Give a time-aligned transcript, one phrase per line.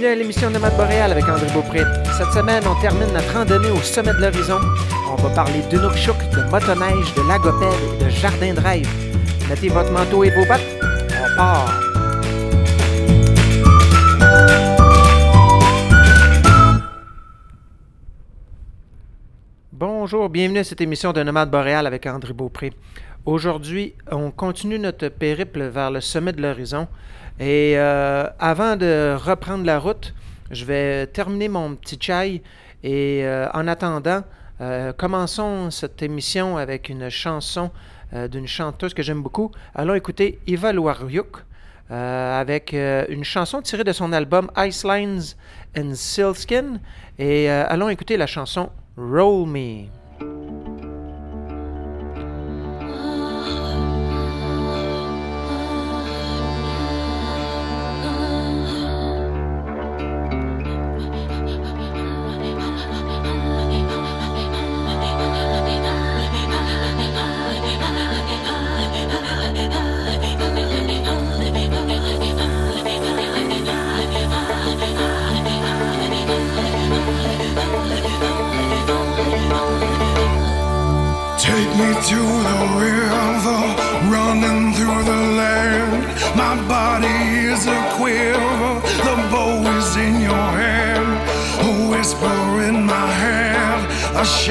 [0.00, 1.82] Bienvenue à l'émission de Matt Boréal avec André Beaupré.
[2.16, 4.58] Cette semaine, on termine notre randonnée au sommet de l'horizon.
[5.12, 8.88] On va parler d'Unukshuk, de motoneige, de lagopède de jardin de rêve.
[9.50, 10.60] Mettez votre manteau et vos bottes.
[11.22, 11.80] On part!
[19.70, 22.72] Bonjour, bienvenue à cette émission de Nomade Boréal avec André Beaupré.
[23.26, 26.88] Aujourd'hui, on continue notre périple vers le sommet de l'horizon.
[27.38, 30.14] Et euh, avant de reprendre la route,
[30.50, 32.42] je vais terminer mon petit chai.
[32.82, 34.22] Et euh, en attendant,
[34.62, 37.70] euh, commençons cette émission avec une chanson
[38.28, 39.52] d'une chanteuse que j'aime beaucoup.
[39.72, 41.44] Allons écouter Eva Loiryuk
[41.90, 45.22] avec une chanson tirée de son album Icelines
[45.78, 46.80] and Silkskin.
[47.20, 49.99] Et allons écouter la chanson Roll Me.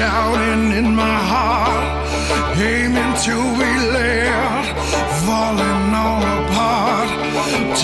[0.00, 1.84] Shouting in my heart,
[2.56, 4.64] aiming to be led,
[5.24, 7.10] falling all apart.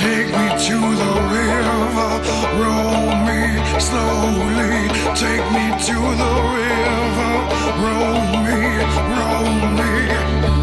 [0.03, 2.13] Take me to the river,
[2.63, 3.43] roll me
[3.89, 4.77] slowly.
[5.23, 7.35] Take me to the river,
[7.85, 8.61] roll me,
[9.13, 10.56] roll me.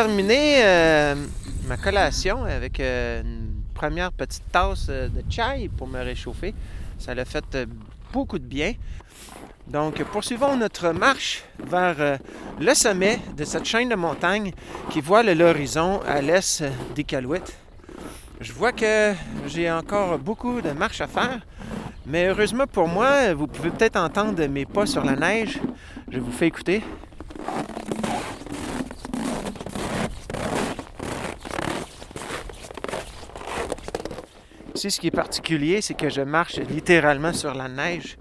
[0.00, 1.14] Terminer euh,
[1.68, 6.54] ma collation avec euh, une première petite tasse euh, de chai pour me réchauffer.
[6.98, 7.68] Ça l'a fait
[8.10, 8.72] beaucoup de bien.
[9.66, 12.18] Donc, poursuivons notre marche vers
[12.58, 14.52] le sommet de cette chaîne de montagnes
[14.88, 16.64] qui voit l'horizon à l'est
[16.94, 17.58] des Calouettes.
[18.40, 19.12] Je vois que
[19.48, 21.40] j'ai encore beaucoup de marche à faire,
[22.06, 25.60] mais heureusement pour moi, vous pouvez peut-être entendre mes pas sur la neige.
[26.10, 26.82] Je vous fais écouter.
[34.80, 38.16] Ici, ce qui est particulier, c'est que je marche littéralement sur la neige.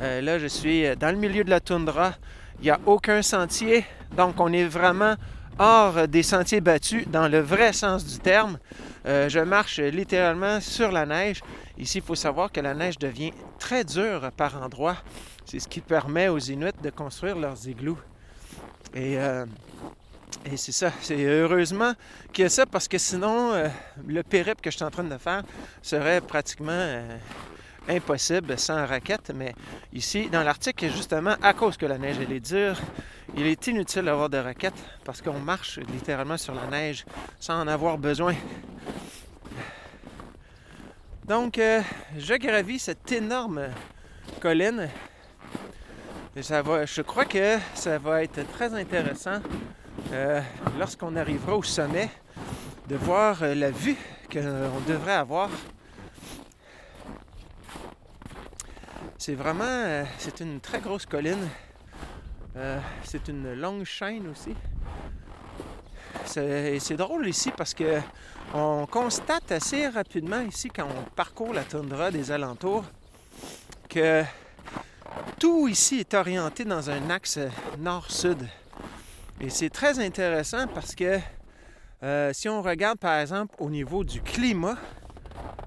[0.00, 2.12] Euh, là, je suis dans le milieu de la toundra.
[2.60, 3.84] Il n'y a aucun sentier.
[4.16, 5.16] Donc, on est vraiment
[5.58, 8.58] hors des sentiers battus dans le vrai sens du terme.
[9.06, 11.40] Euh, je marche littéralement sur la neige.
[11.78, 14.98] Ici, il faut savoir que la neige devient très dure par endroits.
[15.44, 17.98] C'est ce qui permet aux Inuits de construire leurs igloos.
[18.94, 19.46] Et euh,
[20.44, 20.92] et c'est ça.
[21.00, 21.92] C'est heureusement
[22.32, 23.68] qu'il y a ça parce que sinon, euh,
[24.06, 25.42] le périple que je suis en train de faire
[25.82, 27.16] serait pratiquement euh,
[27.88, 29.32] impossible sans raquette.
[29.34, 29.54] Mais
[29.92, 32.76] ici, dans l'Arctique, justement, à cause que la neige est dure,
[33.36, 37.04] il est inutile d'avoir de raquettes parce qu'on marche littéralement sur la neige
[37.40, 38.34] sans en avoir besoin.
[41.24, 41.80] Donc, euh,
[42.18, 43.68] je gravis cette énorme
[44.40, 44.88] colline.
[46.36, 49.40] Et ça va, je crois que ça va être très intéressant
[50.12, 50.40] euh,
[50.78, 52.10] lorsqu'on arrivera au sommet,
[52.88, 53.96] de voir euh, la vue
[54.32, 55.50] qu'on devrait avoir.
[59.18, 61.48] C'est vraiment, euh, c'est une très grosse colline.
[63.02, 64.54] c'est une longue chaîne aussi.
[66.26, 68.00] C'est drôle ici parce que
[68.52, 72.84] on constate assez rapidement ici quand on parcourt la toundra des alentours
[73.88, 74.22] que
[75.40, 77.38] tout ici est orienté dans un axe
[77.78, 78.46] nord-sud.
[79.40, 81.18] Et c'est très intéressant parce que
[82.02, 84.76] euh, si on regarde par exemple au niveau du climat,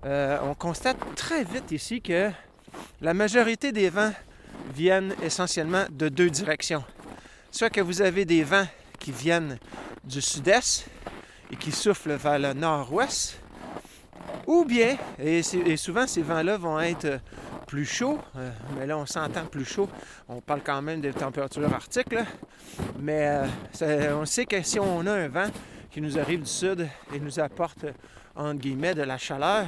[0.05, 2.31] euh, on constate très vite ici que
[3.01, 4.13] la majorité des vents
[4.73, 6.83] viennent essentiellement de deux directions.
[7.51, 8.67] Soit que vous avez des vents
[8.99, 9.57] qui viennent
[10.03, 10.87] du sud-est
[11.51, 13.39] et qui soufflent vers le nord-ouest,
[14.45, 15.41] ou bien, et,
[15.77, 17.19] souvent ces vents-là vont être
[17.67, 19.89] plus chauds, euh, mais là on s'entend plus chaud,
[20.29, 22.15] on parle quand même des températures arctiques,
[22.97, 23.43] mais
[23.81, 25.49] euh, on sait que si on a un vent
[25.91, 27.85] qui nous arrive du sud et nous apporte,
[28.35, 29.67] entre guillemets, de la chaleur,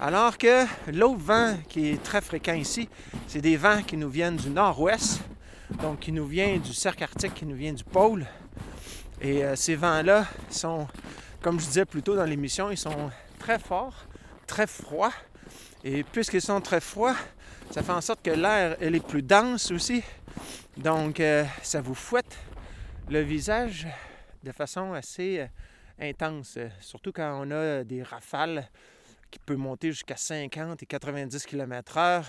[0.00, 2.88] alors que l'autre vent qui est très fréquent ici,
[3.26, 5.22] c'est des vents qui nous viennent du nord-ouest,
[5.82, 8.26] donc qui nous vient du cercle arctique, qui nous vient du pôle.
[9.20, 10.86] Et euh, ces vents-là sont,
[11.40, 14.06] comme je disais plus tôt dans l'émission, ils sont très forts,
[14.46, 15.12] très froids.
[15.84, 17.16] Et puisqu'ils sont très froids,
[17.72, 20.02] ça fait en sorte que l'air est plus dense aussi.
[20.76, 22.38] Donc, euh, ça vous fouette
[23.10, 23.88] le visage
[24.44, 25.46] de façon assez euh,
[26.10, 28.68] intense, surtout quand on a des rafales
[29.30, 32.24] qui peuvent monter jusqu'à 50 et 90 km/h.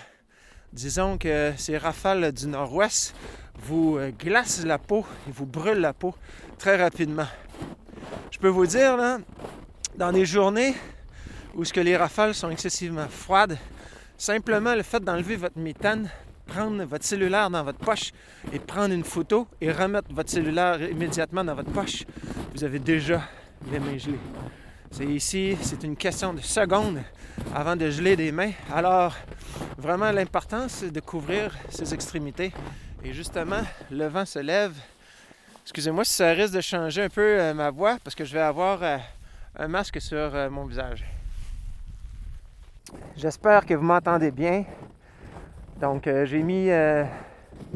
[0.72, 3.14] Disons que ces rafales du nord-ouest
[3.54, 6.14] vous euh, glacent la peau et vous brûlent la peau
[6.58, 7.28] très rapidement.
[8.32, 9.18] Je peux vous dire, là,
[9.96, 10.74] dans des journées
[11.54, 13.58] où ce que les rafales sont excessivement froides,
[14.18, 16.10] simplement le fait d'enlever votre mitaine
[16.46, 18.12] prendre votre cellulaire dans votre poche
[18.52, 22.04] et prendre une photo et remettre votre cellulaire immédiatement dans votre poche,
[22.54, 23.22] vous avez déjà
[23.70, 24.18] les mains gelées.
[24.90, 27.00] C'est ici, c'est une question de secondes
[27.54, 28.52] avant de geler des mains.
[28.72, 29.16] Alors,
[29.76, 32.52] vraiment, l'important, c'est de couvrir ses extrémités.
[33.02, 34.74] Et justement, le vent se lève.
[35.62, 38.40] Excusez-moi si ça risque de changer un peu euh, ma voix parce que je vais
[38.40, 38.98] avoir euh,
[39.58, 41.04] un masque sur euh, mon visage.
[43.16, 44.64] J'espère que vous m'entendez bien.
[45.80, 47.04] Donc, euh, j'ai mis euh,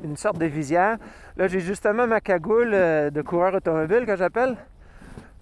[0.02, 0.98] une sorte de visière.
[1.36, 4.56] Là, j'ai justement ma cagoule euh, de coureur automobile que j'appelle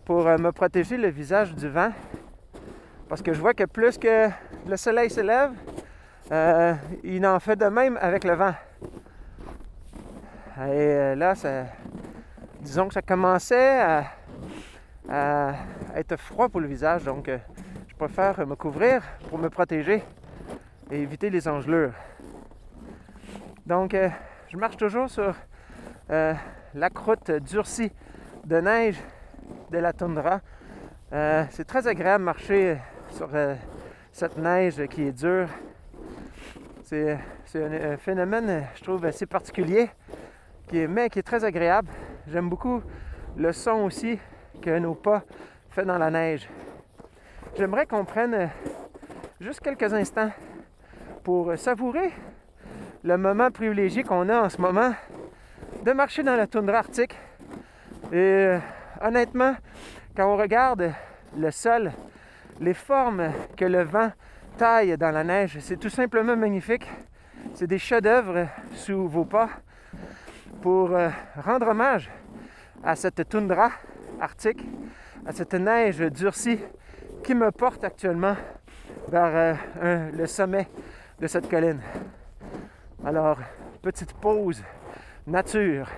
[0.04, 1.90] pour me protéger le visage du vent.
[3.09, 4.28] Parce que je vois que plus que
[4.68, 5.52] le soleil se lève,
[7.02, 8.54] il en fait de même avec le vent.
[10.68, 11.35] Et là,
[12.61, 14.04] disons que ça commençait à,
[15.09, 15.54] à,
[15.97, 17.04] être froid pour le visage.
[17.04, 17.30] Donc,
[17.96, 20.02] préfère me couvrir pour me protéger
[20.90, 21.94] et éviter les engelures.
[23.64, 24.10] Donc, euh,
[24.48, 25.34] je marche toujours sur
[26.10, 26.34] euh,
[26.74, 27.90] la croûte durcie
[28.44, 28.98] de neige
[29.70, 30.40] de la toundra.
[31.12, 32.78] Euh, c'est très agréable de marcher
[33.10, 33.30] sur
[34.12, 35.48] cette neige qui est dure.
[36.84, 37.18] C'est,
[37.54, 39.88] un, phénomène, je trouve, assez particulier,
[40.72, 41.88] mais qui est très agréable.
[42.28, 42.82] J'aime beaucoup
[43.36, 44.18] le son aussi
[44.60, 45.22] que nos pas
[45.70, 46.46] font dans la neige.
[47.58, 48.50] J'aimerais qu'on prenne
[49.40, 50.30] juste quelques instants
[51.25, 52.12] pour savourer
[53.02, 54.92] le moment privilégié qu'on a en ce moment
[55.82, 57.16] de marcher dans la toundra arctique.
[58.12, 58.58] Et euh,
[59.00, 59.56] honnêtement,
[60.14, 60.92] quand on regarde
[61.34, 61.92] le sol,
[62.60, 64.12] les formes que le vent
[64.58, 66.86] taille dans la neige, c'est tout simplement magnifique.
[67.54, 69.48] C'est des chefs-d'œuvre sous vos pas
[70.60, 71.08] pour euh,
[71.42, 72.10] rendre hommage
[72.84, 73.70] à cette toundra
[74.20, 74.62] arctique,
[75.25, 76.60] à cette neige durcie
[77.23, 78.37] qui me porte actuellement
[79.08, 80.68] vers euh, le sommet
[81.20, 81.80] de cette colline.
[83.04, 83.38] Alors,
[83.82, 84.62] petite pause
[85.26, 85.88] nature.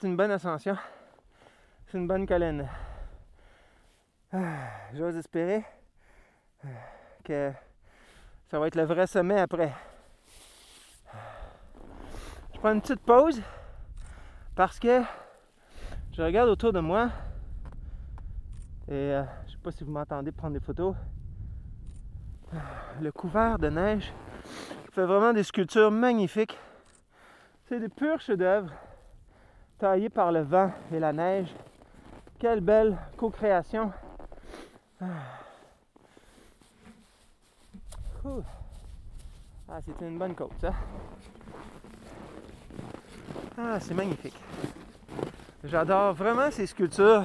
[0.00, 0.76] C'est une bonne ascension.
[1.86, 2.68] C'est une bonne colline.
[4.32, 5.64] Ah, j'ose espérer
[6.64, 6.68] euh,
[7.22, 7.52] que
[8.50, 9.72] ça va être le vrai sommet après.
[12.52, 13.40] Je prends une petite pause
[14.56, 15.02] parce que
[16.12, 17.10] je regarde autour de moi
[18.88, 20.96] et euh, je sais pas si vous m'entendez prendre des photos.
[23.00, 24.12] Le couvert de neige
[24.90, 26.58] fait vraiment des sculptures magnifiques.
[27.66, 28.72] C'est des purs chefs-d'œuvre
[29.78, 31.54] taillés par le vent et la neige.
[32.38, 33.92] Quelle belle co-création.
[35.00, 35.06] Ah,
[39.68, 40.72] ah c'était une bonne côte, ça.
[43.56, 44.36] Ah, c'est magnifique.
[45.62, 47.24] J'adore vraiment ces sculptures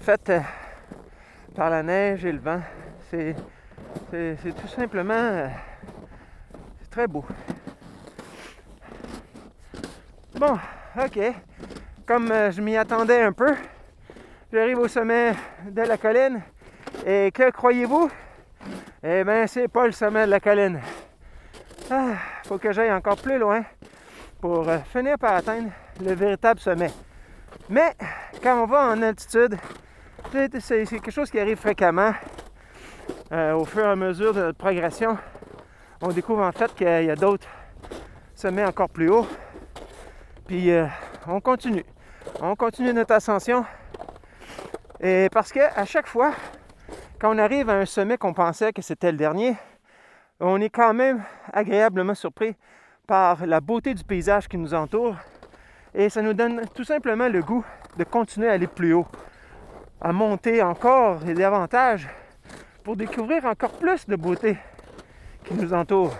[0.00, 0.40] faites euh,
[1.54, 2.60] par la neige et le vent.
[3.10, 3.34] C'est,
[4.10, 5.48] tout simplement euh,
[6.90, 7.24] très beau.
[10.38, 10.56] Bon,
[11.04, 11.18] ok.
[12.06, 13.54] Comme euh, je m'y attendais un peu,
[14.52, 15.34] j'arrive au sommet
[15.68, 16.42] de la colline.
[17.04, 18.10] Et que croyez-vous?
[19.02, 20.80] Eh bien, c'est pas le sommet de la colline.
[21.90, 23.64] Ah, faut que j'aille encore plus loin
[24.40, 26.90] pour euh, finir par atteindre le véritable sommet.
[27.68, 27.94] Mais
[28.42, 29.56] quand on va en altitude,
[30.60, 32.12] c'est quelque chose qui arrive fréquemment.
[33.32, 35.18] Euh, au fur et à mesure de notre progression,
[36.00, 37.48] on découvre en fait qu'il y a d'autres
[38.34, 39.26] sommets encore plus hauts.
[40.46, 40.70] Puis
[41.26, 41.84] on continue.
[42.40, 43.64] On continue notre ascension.
[45.00, 46.32] Et parce que à chaque fois,
[47.18, 49.56] quand on arrive à un sommet qu'on pensait que c'était le dernier,
[50.38, 51.22] on est quand même
[51.52, 52.54] agréablement surpris
[53.06, 55.16] par la beauté du paysage qui nous entoure.
[55.94, 57.64] Et ça nous donne tout simplement le goût
[57.96, 59.06] de continuer à aller plus haut,
[60.00, 62.08] à monter encore et davantage
[62.84, 64.56] pour découvrir encore plus de beauté
[65.44, 66.14] qui nous entoure.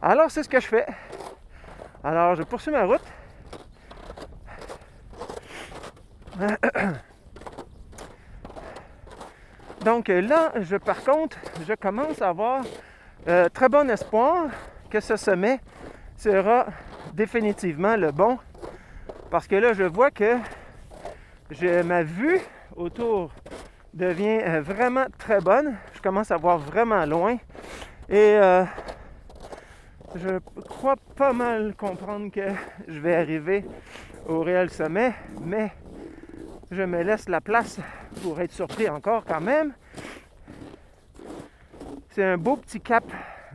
[0.00, 0.86] Alors c'est ce que je fais.
[2.04, 3.00] Alors je poursuis ma route
[9.84, 12.62] Donc là, je, par contre, je commence à avoir
[13.28, 14.46] euh, très bon espoir
[14.90, 15.60] que ce sommet
[16.16, 16.66] sera
[17.12, 18.38] définitivement le bon.
[19.30, 20.36] Parce que là, je vois que
[21.82, 22.40] ma vue
[22.76, 23.30] autour
[23.92, 25.76] devient euh, vraiment très bonne.
[25.94, 27.36] Je commence à voir vraiment loin.
[28.08, 28.64] Et euh,
[30.14, 32.48] je crois pas mal comprendre que
[32.86, 33.64] je vais arriver
[34.26, 35.72] au réel sommet, mais
[36.70, 37.80] je me laisse la place
[38.22, 39.72] pour être surpris encore quand même.
[42.10, 43.04] C'est un beau petit cap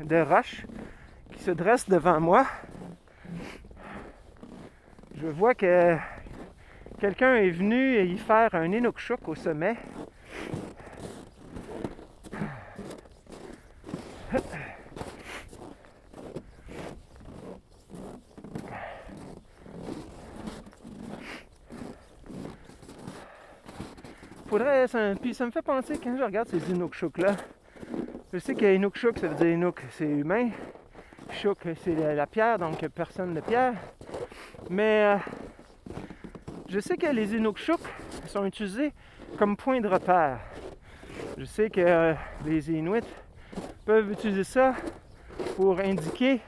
[0.03, 0.65] de roche
[1.31, 2.45] qui se dresse devant moi.
[5.15, 5.95] Je vois que
[6.99, 9.77] quelqu'un est venu y faire un Inukshuk au sommet.
[24.49, 24.87] Faudrait.
[24.87, 27.35] Ça, puis ça me fait penser quand je regarde ces Inukshuk là.
[28.33, 30.49] Je sais que Inukshuk ça veut dire Inuk c'est humain.
[31.31, 33.75] Shuk c'est la, pierre, donc personne de pierre.
[34.69, 35.17] Mais euh,
[36.67, 37.79] je sais que les Inukshuk
[38.25, 38.91] sont utilisés
[39.37, 40.39] comme point de repère.
[41.37, 42.13] Je sais que euh,
[42.43, 43.01] les Inuits
[43.85, 44.73] peuvent utiliser ça
[45.57, 46.41] pour indiquer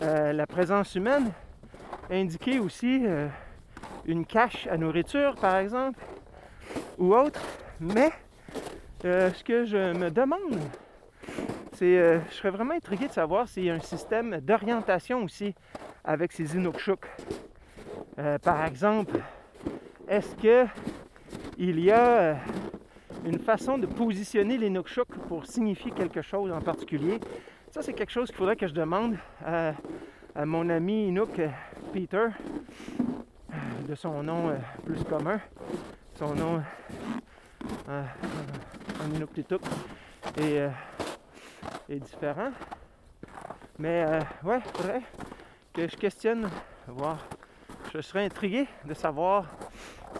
[0.00, 1.30] euh, la présence humaine,
[2.10, 3.02] indiquer aussi
[4.06, 6.00] une cache à nourriture par exemple,
[6.98, 7.40] ou autre.
[7.80, 8.10] Mais
[9.04, 10.58] euh, ce que je me demande,
[11.72, 15.54] c'est, euh, je serais vraiment intrigué de savoir s'il y a un système d'orientation aussi
[16.04, 17.06] avec ces Inukshuk.
[18.18, 19.20] Euh, par exemple,
[20.08, 20.66] est-ce que
[21.58, 22.36] il y a
[23.24, 27.20] une façon de positionner les Nukshuk pour signifier quelque chose en particulier?
[27.70, 29.74] Ça, c'est quelque chose qu'il faudrait que je demande à,
[30.34, 31.40] à mon ami Inuk
[31.92, 32.28] Peter,
[33.88, 34.52] de son nom
[34.84, 35.40] plus commun
[36.18, 36.60] son nom
[37.88, 38.02] euh,
[39.00, 39.60] en Inuktitut
[40.36, 40.70] est, euh,
[41.88, 42.50] est différent.
[43.78, 45.02] Mais euh, ouais, faudrait
[45.72, 46.50] que je questionne,
[46.88, 47.24] voir
[47.94, 49.46] je serais intrigué de savoir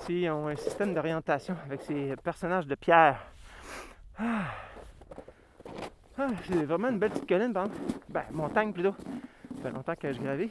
[0.02, 3.20] s'ils ont un système d'orientation avec ces personnages de pierre.
[4.20, 4.44] Ah.
[6.16, 7.82] Ah, c'est vraiment une belle petite colline, par exemple.
[8.08, 8.94] Ben, montagne plutôt.
[9.56, 10.50] Ça fait longtemps que je gravis.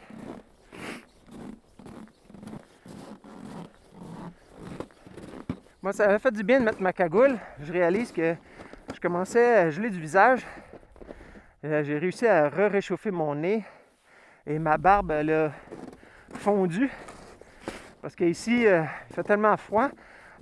[5.94, 7.38] Ça a fait du bien de mettre ma cagoule.
[7.62, 8.36] Je réalise que
[8.94, 10.46] je commençais à geler du visage.
[11.64, 13.64] Euh, J'ai réussi à réchauffer mon nez
[14.46, 15.52] et ma barbe elle a
[16.34, 16.90] fondu.
[18.02, 19.90] Parce qu'ici, euh, il fait tellement froid.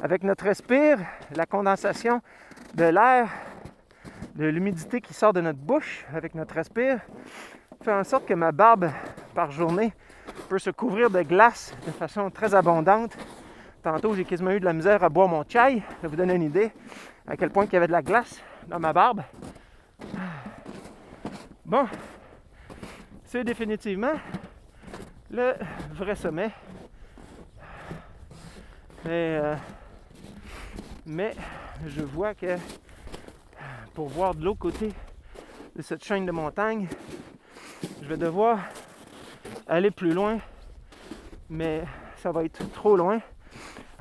[0.01, 0.97] Avec notre respire,
[1.35, 2.21] la condensation
[2.73, 3.29] de l'air,
[4.35, 6.99] de l'humidité qui sort de notre bouche avec notre respire,
[7.83, 8.89] fait en sorte que ma barbe
[9.35, 9.93] par journée
[10.49, 13.15] peut se couvrir de glace de façon très abondante
[13.85, 15.83] Tantôt, j'ai quasiment eu de la misère à boire mon chai.
[16.01, 16.71] Ça vous donne une idée
[17.27, 19.21] à quel point il y avait de la glace dans ma barbe.
[21.63, 21.85] Bon,
[23.25, 24.13] c'est définitivement
[25.29, 25.53] le
[25.93, 26.49] vrai sommet.
[29.03, 29.55] Mais, euh,
[31.05, 31.35] mais
[31.85, 32.57] je vois que
[33.93, 34.93] pour voir de l'autre côté
[35.75, 36.87] de cette chaîne de montagne,
[38.01, 38.57] je vais devoir
[39.67, 40.39] aller plus loin,
[41.51, 41.83] mais
[42.15, 43.21] ça va être trop loin.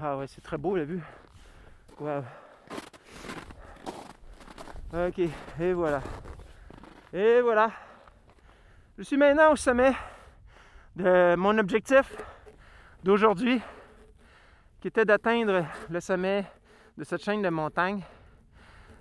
[0.01, 1.01] Ah ouais, c'est très beau la vue.
[2.01, 2.25] Wow.
[4.93, 5.21] Ok,
[5.61, 6.03] et voilà.
[7.13, 7.71] Et voilà.
[8.99, 9.93] Je suis maintenant au sommet
[10.97, 12.17] de mon objectif
[13.05, 13.61] d'aujourd'hui,
[14.81, 16.45] qui était d'atteindre le sommet
[16.99, 18.03] de cette chaîne de montagnes.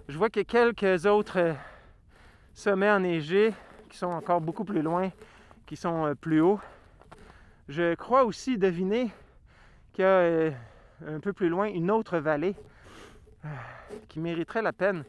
[0.07, 1.55] Je vois qu'il y a quelques autres
[2.53, 3.51] sommets enneigés
[3.89, 5.12] qui sont encore beaucoup plus loin,
[5.65, 6.59] qui sont euh, plus hauts.
[7.67, 9.09] Je crois aussi deviner
[9.91, 10.51] qu'il y a euh,
[11.05, 12.55] un peu plus loin une autre vallée
[13.45, 13.50] euh,
[14.07, 15.03] qui mériterait la peine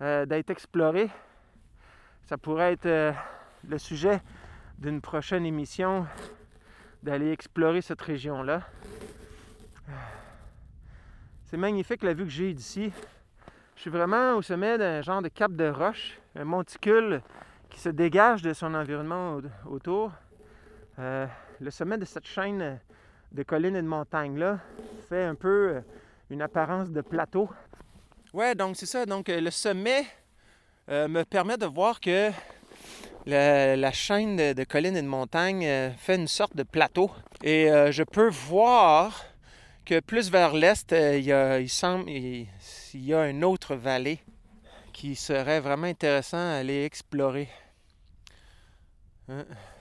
[0.00, 1.10] euh, d'être explorée.
[2.26, 3.12] Ça pourrait être euh,
[3.68, 4.20] le sujet
[4.78, 6.06] d'une prochaine émission
[7.02, 8.62] d'aller explorer cette région-là.
[11.46, 12.92] C'est magnifique la vue que j'ai d'ici.
[13.74, 17.20] Je suis vraiment au sommet d'un genre de cap de roche, un monticule
[17.68, 20.12] qui se dégage de son environnement autour.
[20.98, 22.78] le sommet de cette chaîne
[23.32, 24.58] de collines et de montagnes-là
[25.08, 25.80] fait un peu euh,
[26.30, 27.48] une apparence de plateau.
[28.32, 29.06] Ouais, donc c'est ça.
[29.06, 30.04] Donc euh, le sommet
[30.88, 32.30] euh, me permet de voir que
[33.26, 37.10] la, chaîne de, collines et de montagnes fait une sorte de plateau.
[37.44, 39.24] Et je peux voir
[39.84, 42.48] que plus vers l'est, il, semble il,
[42.94, 44.18] y a une autre vallée
[44.92, 47.48] qui serait vraiment intéressant à aller explorer.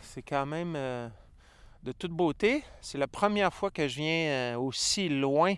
[0.01, 0.77] C'est quand même
[1.83, 2.63] de toute beauté.
[2.81, 5.55] C'est la première fois que je viens euh, aussi loin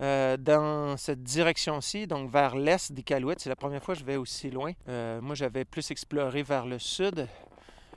[0.00, 3.34] euh, dans cette direction-ci, donc vers l'est d'Iqaluit.
[3.38, 4.72] C'est la première fois que je vais aussi loin.
[4.88, 7.26] Euh, moi, j'avais plus exploré vers le sud.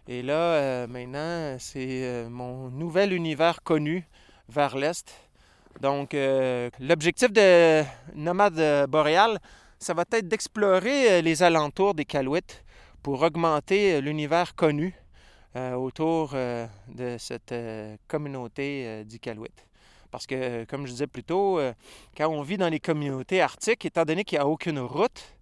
[0.07, 4.03] Et là, maintenant, c'est mon nouvel univers connu
[4.49, 5.13] vers l'est.
[5.79, 6.17] Donc,
[6.79, 7.83] l'objectif de
[8.15, 9.39] Nomade Boréal,
[9.77, 12.07] ça va être d'explorer les alentours des
[13.03, 14.95] pour augmenter l'univers connu
[15.55, 19.51] autour euh, de cette euh, communauté d'Iqaluit.
[20.09, 21.57] Parce que, comme je disais plus tôt,
[22.17, 25.35] quand on vit dans les communautés arctiques, étant donné qu'il n'y a aucune route,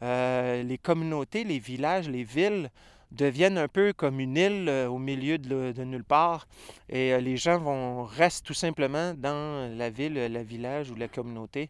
[0.00, 2.70] les communautés, les villages, les villes
[3.10, 6.46] deviennent un peu comme une île au milieu de, nulle part.
[6.88, 11.68] Et les gens vont rester tout simplement dans la ville, le village ou la communauté.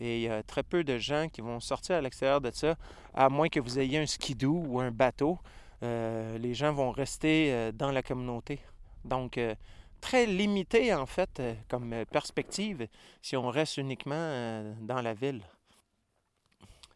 [0.00, 2.74] et il y a très peu de gens qui vont sortir à l'extérieur de ça,
[3.12, 5.38] à moins que vous ayez un skidoo ou un bateau.
[5.82, 8.58] Euh, les gens vont rester euh, dans la communauté.
[9.04, 9.54] Donc, euh,
[10.00, 12.86] très limité en fait comme perspective
[13.20, 15.42] si on reste uniquement dans la ville.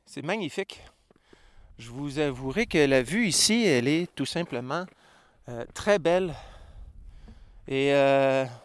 [0.07, 0.81] C'est magnifique.
[1.79, 4.87] Je vous avouerai que la vue ici, elle est tout simplement
[5.75, 6.33] très belle.
[7.67, 7.89] Et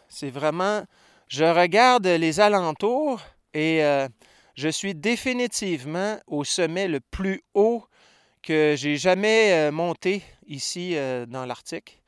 [0.07, 0.83] c'est vraiment,
[1.29, 3.21] je regarde les alentours
[3.55, 3.81] et
[4.53, 7.87] je suis définitivement au sommet le plus haut
[8.41, 11.99] que j'ai jamais euh, monté ici euh, dans l'Arctique.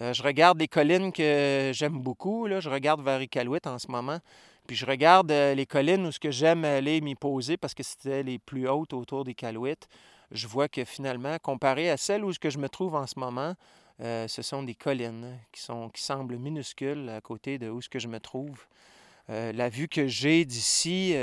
[0.00, 2.48] Euh, je regarde des collines que j'aime beaucoup.
[2.48, 4.18] Je regarde vers Iqaluit en ce moment.
[4.66, 8.22] Puis je regarde les collines où ce que j'aime aller m'y poser parce que c'était
[8.22, 9.76] les plus hautes autour d'Iqaluit.
[10.30, 13.18] Je vois que finalement, comparé à celles où ce que je me trouve en ce
[13.18, 13.54] moment,
[14.00, 17.98] ce sont des collines qui, sont, qui semblent minuscules à côté de où ce que
[17.98, 18.66] je me trouve.
[19.28, 21.14] la vue que j'ai d'ici,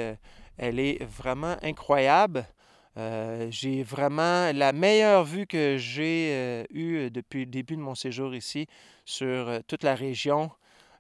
[0.60, 2.46] elle est vraiment incroyable.
[2.98, 7.96] Euh, j'ai vraiment la meilleure vue que j'ai euh, eue depuis le début de mon
[7.96, 8.68] séjour ici
[9.06, 10.52] sur euh, toute la région.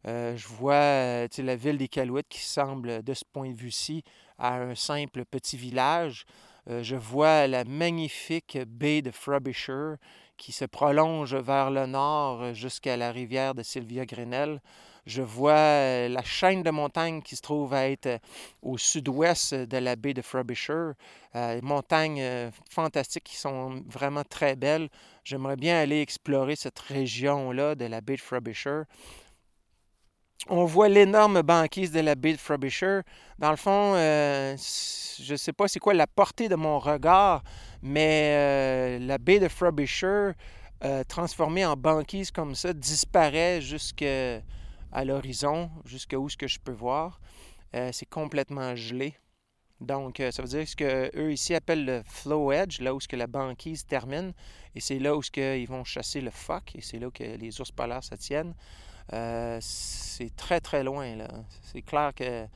[0.06, 4.04] je vois la ville des Calouettes qui semble, de ce point de vue-ci,
[4.40, 6.26] à un simple petit village.
[6.68, 9.96] je vois la magnifique baie de Frobisher
[10.38, 14.60] qui se prolonge vers le nord jusqu'à la rivière de Sylvia Grenelle.
[15.06, 18.20] Je vois la chaîne de montagnes qui se trouve à être
[18.62, 20.92] au sud-ouest de la baie de Frobisher.
[21.64, 24.90] montagnes fantastiques qui sont vraiment très belles.
[25.24, 28.84] J'aimerais bien aller explorer cette région-là de la baie de Frobisher
[30.50, 33.02] on voit l'énorme banquise de la baie de Frobisher.
[33.40, 37.44] Dans le fond, euh, je ne sais pas c'est quoi la portée de mon regard,
[37.82, 40.32] mais euh, la baie de Frobisher,
[40.84, 44.42] euh, transformée en banquise comme ça, disparaît jusqu'à
[45.04, 47.20] l'horizon, jusqu'à où ce que je peux voir.
[47.74, 49.16] c'est complètement gelé.
[49.80, 53.16] Donc, ça veut dire ce qu'eux ici appellent le flow edge, là où ce que
[53.16, 54.34] la banquise termine.
[54.76, 57.72] Et c'est là où ils vont chasser le phoque, et c'est là que les ours
[57.72, 58.54] polaires se tiennent.
[59.14, 61.16] Euh, c'est très, très loin.
[61.16, 61.28] Là.
[61.62, 62.48] C'est clair que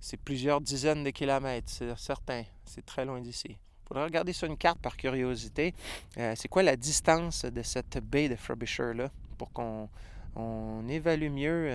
[0.00, 2.42] c'est plusieurs dizaines de kilomètres, c'est certain.
[2.64, 3.48] C'est très loin d'ici.
[3.48, 5.74] Il faudrait regarder sur une carte par curiosité.
[6.18, 9.88] Euh, c'est quoi la distance de cette baie de Frobisher-là pour qu'on
[10.36, 11.68] on évalue mieux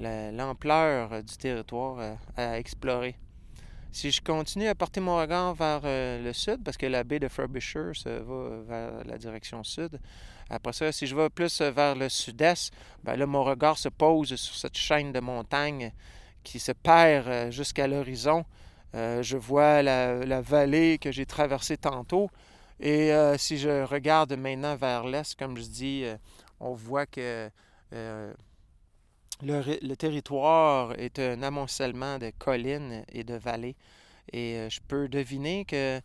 [0.00, 3.16] euh, l'ampleur du territoire à explorer.
[3.92, 7.28] Si je continue à porter mon regard vers le sud, parce que la baie de
[7.28, 9.98] Frobisher se va vers la direction sud,
[10.48, 12.72] après ça, si je vais plus vers le sud-est,
[13.02, 15.92] ben là, mon regard se pose sur cette chaîne de montagnes
[16.44, 18.44] qui se perd euh, jusqu'à l'horizon.
[18.94, 22.30] Euh, je vois la, vallée que j'ai traversée tantôt.
[22.78, 26.04] Et euh, si je regarde maintenant vers l'est, comme je dis,
[26.60, 27.50] on voit que
[29.42, 33.76] le, le, territoire est un amoncellement de collines et de vallées.
[34.32, 36.00] Et je peux deviner que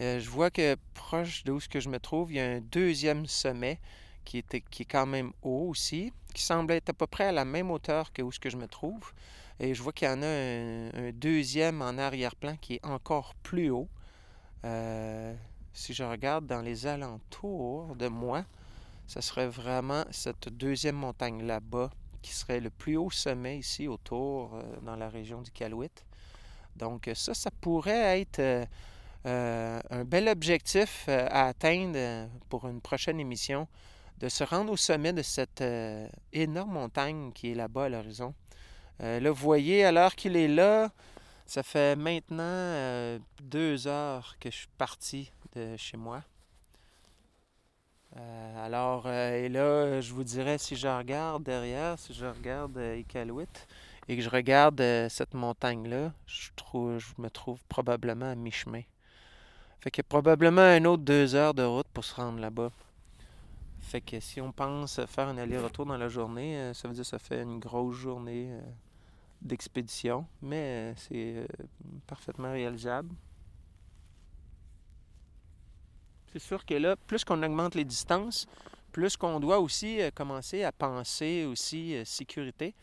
[0.00, 3.78] euh, je vois que proche d'où je me trouve, il y a un deuxième sommet
[4.24, 7.70] qui, est quand même haut aussi, qui semble être à peu près à la même
[7.70, 9.12] hauteur que où ce que je me trouve.
[9.60, 13.70] Et je vois qu'il y en a un, deuxième en arrière-plan qui est encore plus
[13.70, 13.88] haut.
[14.64, 15.34] Euh,
[15.72, 18.44] si je regarde dans les alentours de moi,
[19.06, 21.90] ce serait vraiment cette deuxième montagne là-bas
[22.22, 25.90] qui serait le plus haut sommet ici autour euh, dans la région du Calouit.
[26.76, 28.66] Donc ça, ça pourrait être
[29.26, 33.66] euh, un bel objectif euh, à atteindre euh, pour une prochaine émission,
[34.18, 35.64] de se rendre au sommet de cette
[36.32, 38.32] énorme montagne qui est là-bas à l'horizon.
[39.00, 40.90] là, vous voyez, à l'heure qu'il est là,
[41.46, 46.22] ça fait maintenant deux heures que je suis parti de chez moi.
[48.62, 53.48] Alors, et là, je vous dirais, si je regarde derrière, si je regarde Iqaluit
[54.08, 56.50] et que je regarde cette montagne-là, je,
[56.98, 58.82] je me trouve probablement à mi-chemin.
[59.84, 62.70] Fait qu'il y a probablement un autre deux heures de route pour se rendre là-bas.
[63.80, 67.02] Fait que si on pense faire un aller-retour dans la journée, euh, ça veut dire
[67.02, 68.62] que ça fait une grosse journée euh,
[69.42, 71.46] d'expédition, mais euh, c'est
[72.06, 73.14] parfaitement réalisable.
[76.34, 78.48] C'est sûr que là, plus qu'on augmente les distances,
[78.90, 82.74] plus qu'on doit aussi commencer à penser aussi sécurité.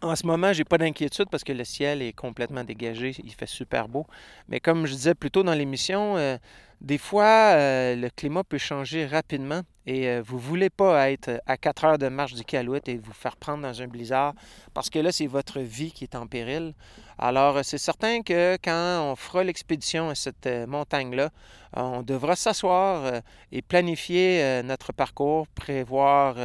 [0.00, 3.48] En ce moment, j'ai pas d'inquiétude parce que le ciel est complètement dégagé, il fait
[3.48, 4.06] super beau.
[4.48, 6.36] Mais comme je disais plus tôt dans l'émission, euh,
[6.80, 11.56] des fois, euh, le climat peut changer rapidement et euh, vous voulez pas être à
[11.56, 14.34] 4 heures de marche du Calouette et vous faire prendre dans un blizzard
[14.72, 16.74] parce que là, c'est votre vie qui est en péril.
[17.18, 21.30] Alors, c'est certain que quand on fera l'expédition à cette montagne-là,
[21.74, 23.20] on devra s'asseoir
[23.52, 26.36] et planifier notre parcours, prévoir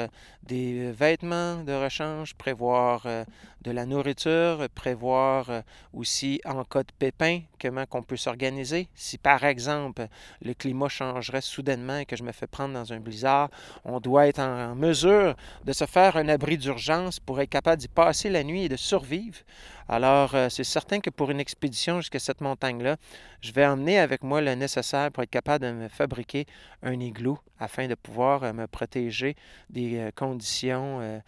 [0.44, 3.08] des vêtements de rechange, prévoir
[3.62, 8.88] de la nourriture, prévoir aussi en cas de pépin comment on peut s'organiser.
[8.94, 10.08] Si par exemple
[10.42, 13.50] le climat changerait soudainement et que je me fais prendre dans un blizzard,
[13.86, 17.88] on doit être en mesure de se faire un abri d'urgence pour être capable d'y
[17.88, 19.40] passer la nuit et de survivre.
[19.88, 22.96] Alors, euh, c'est certain que pour une expédition jusqu'à cette montagne-là,
[23.42, 26.46] je vais emmener avec moi le nécessaire pour être capable de me fabriquer
[26.82, 29.36] un igloo afin de pouvoir euh, me protéger
[29.70, 31.22] des euh, conditions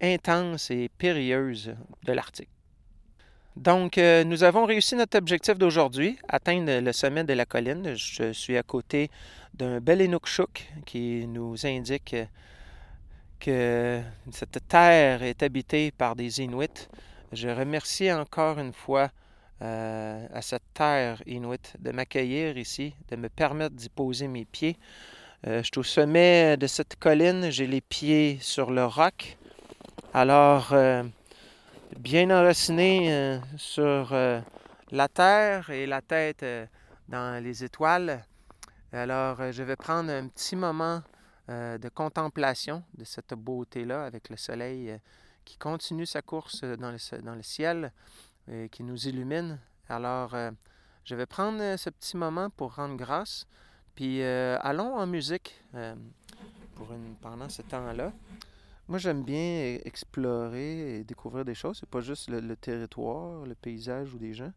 [0.00, 2.48] intenses et périlleuses de l'Arctique.
[3.58, 7.92] Donc, euh, nous avons réussi notre objectif d'aujourd'hui, atteindre le sommet de la colline.
[7.96, 9.10] Je suis à côté
[9.52, 12.14] d'un bel Inukshuk qui nous indique
[13.40, 16.86] que cette terre est habitée par des Inuits.
[17.32, 19.10] Je remercie encore une fois
[19.62, 24.76] euh, à cette terre Inuit de m'accueillir ici, de me permettre d'y poser mes pieds.
[25.46, 29.36] Euh, je suis au sommet de cette colline, j'ai les pieds sur le roc.
[30.14, 30.74] Alors,
[31.96, 34.40] bien enraciné euh, sur euh,
[34.90, 36.66] la terre et la tête euh,
[37.08, 38.24] dans les étoiles.
[38.92, 41.02] Alors, je vais prendre un petit moment
[41.48, 44.98] de contemplation de cette beauté-là avec le soleil
[45.44, 46.90] qui continue sa course dans
[47.34, 47.92] le ciel
[48.70, 49.58] qui nous illumine.
[49.88, 50.34] Alors,
[51.08, 53.46] je vais prendre ce petit moment pour rendre grâce,
[53.94, 55.94] Puis euh, allons en musique euh,
[56.74, 56.88] pour
[57.22, 58.12] pendant ce temps-là.
[58.88, 61.78] Moi, j'aime bien explorer et découvrir des choses.
[61.80, 64.52] C'est pas juste le, territoire, le paysage ou des gens.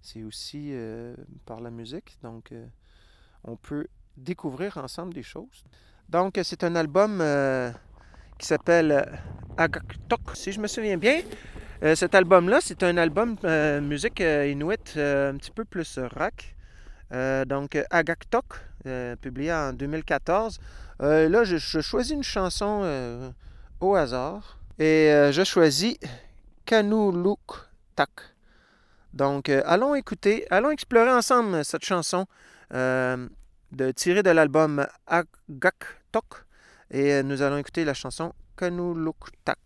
[0.00, 2.18] C'est aussi euh, par la musique.
[2.22, 2.66] Donc, euh,
[3.44, 5.64] on peut découvrir ensemble des choses.
[6.08, 7.72] Donc, c'est un album euh,
[8.38, 9.20] qui s'appelle
[9.56, 11.22] Agaktok, si je me souviens bien.
[11.82, 16.54] Euh, cet album-là, c'est un album euh, musique euh, inuit un petit peu plus rock.
[17.46, 18.46] Donc, Agaktok,
[19.20, 20.58] publié en 2014.
[21.02, 23.32] Euh, là, je, choisis une chanson
[23.80, 25.96] au hasard et je choisis
[26.64, 27.38] Kanuluk
[27.94, 28.10] Tak.
[29.12, 32.26] Donc, allons écouter, allons explorer ensemble cette chanson
[32.72, 36.44] de, tirée de l'album Agaktok.
[36.90, 39.58] Et nous allons écouter la chanson Kanuluk Tak.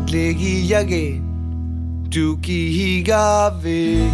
[0.00, 1.20] Adlegi again
[2.10, 4.08] Tuki Higave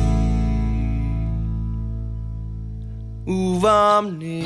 [3.27, 4.43] Uvamne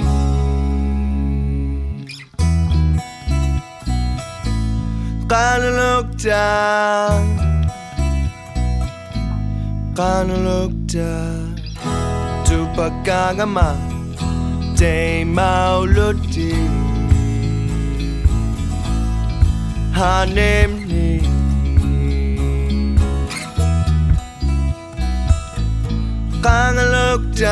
[5.30, 6.44] Kana lokta
[9.96, 11.10] Kana lokta
[12.46, 13.68] Tupakagama
[14.76, 16.52] Te mauluti
[19.98, 21.09] Hanemni
[26.42, 27.50] kinda look down.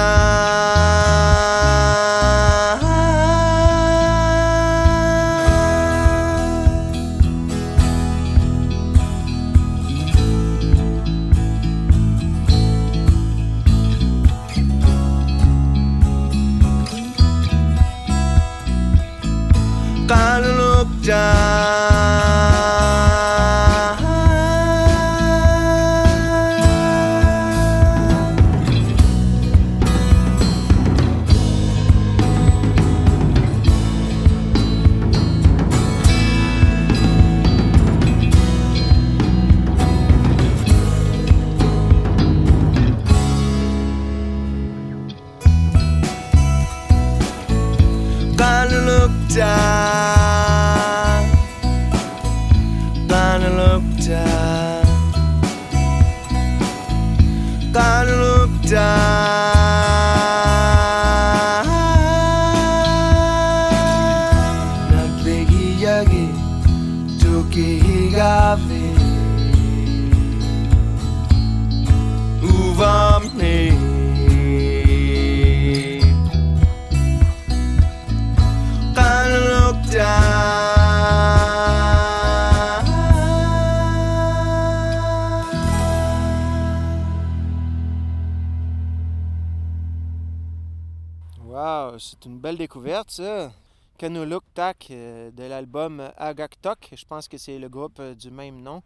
[92.08, 93.52] C'est une belle découverte, ça.
[93.98, 96.90] Kanuluk Tak euh, de l'album Agaktok.
[96.96, 98.82] Je pense que c'est le groupe euh, du même nom.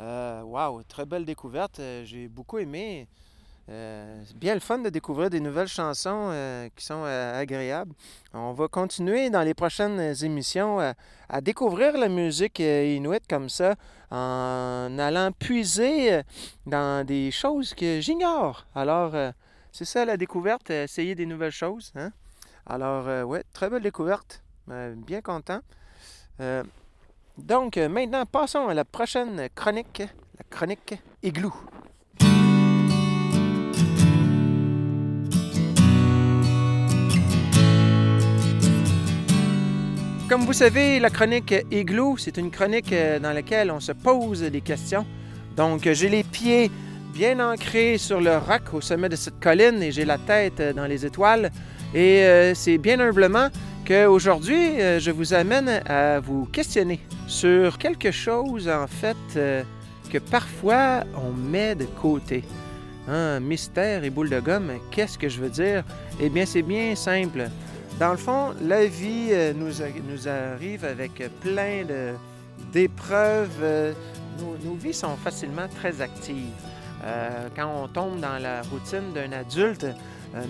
[0.00, 1.78] Euh, wow, très belle découverte.
[1.80, 3.06] Euh, J'ai beaucoup aimé.
[3.68, 6.30] C'est bien le fun de découvrir des nouvelles chansons
[6.76, 7.92] qui sont agréables.
[8.32, 10.78] On va continuer dans les prochaines émissions
[11.28, 13.74] à découvrir la musique inuit comme ça
[14.12, 16.20] en allant puiser
[16.64, 18.64] dans des choses que j'ignore.
[18.72, 19.16] Alors,
[19.72, 21.90] c'est ça la découverte, essayer des nouvelles choses.
[21.96, 22.12] hein?
[22.68, 24.42] Alors, euh, ouais, très belle découverte.
[24.72, 25.60] Euh, bien content.
[26.40, 26.64] Euh,
[27.38, 30.02] donc, maintenant, passons à la prochaine chronique,
[30.36, 31.54] la chronique Igloo.
[40.28, 44.60] Comme vous savez, la chronique Igloo, c'est une chronique dans laquelle on se pose des
[44.60, 45.06] questions.
[45.54, 46.72] Donc, j'ai les pieds
[47.14, 50.86] bien ancrés sur le roc au sommet de cette colline et j'ai la tête dans
[50.86, 51.52] les étoiles.
[51.96, 53.48] Et euh, c'est bien humblement
[53.86, 59.62] qu'aujourd'hui, euh, je vous amène à vous questionner sur quelque chose, en fait, euh,
[60.12, 62.44] que parfois on met de côté.
[63.08, 65.84] Hein, mystère et boule de gomme, qu'est-ce que je veux dire?
[66.20, 67.48] Eh bien, c'est bien simple.
[67.98, 71.86] Dans le fond, la vie euh, nous, arrive avec plein
[72.74, 73.94] d'épreuves.
[74.38, 76.52] nos, vies sont facilement très actives.
[77.54, 79.86] Quand on tombe dans la routine d'un adulte,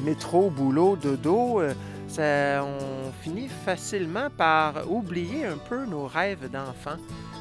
[0.04, 1.74] métro, boulot, dodo, euh,
[2.08, 6.96] ça- on finit facilement par oublier un peu nos rêves d'enfant.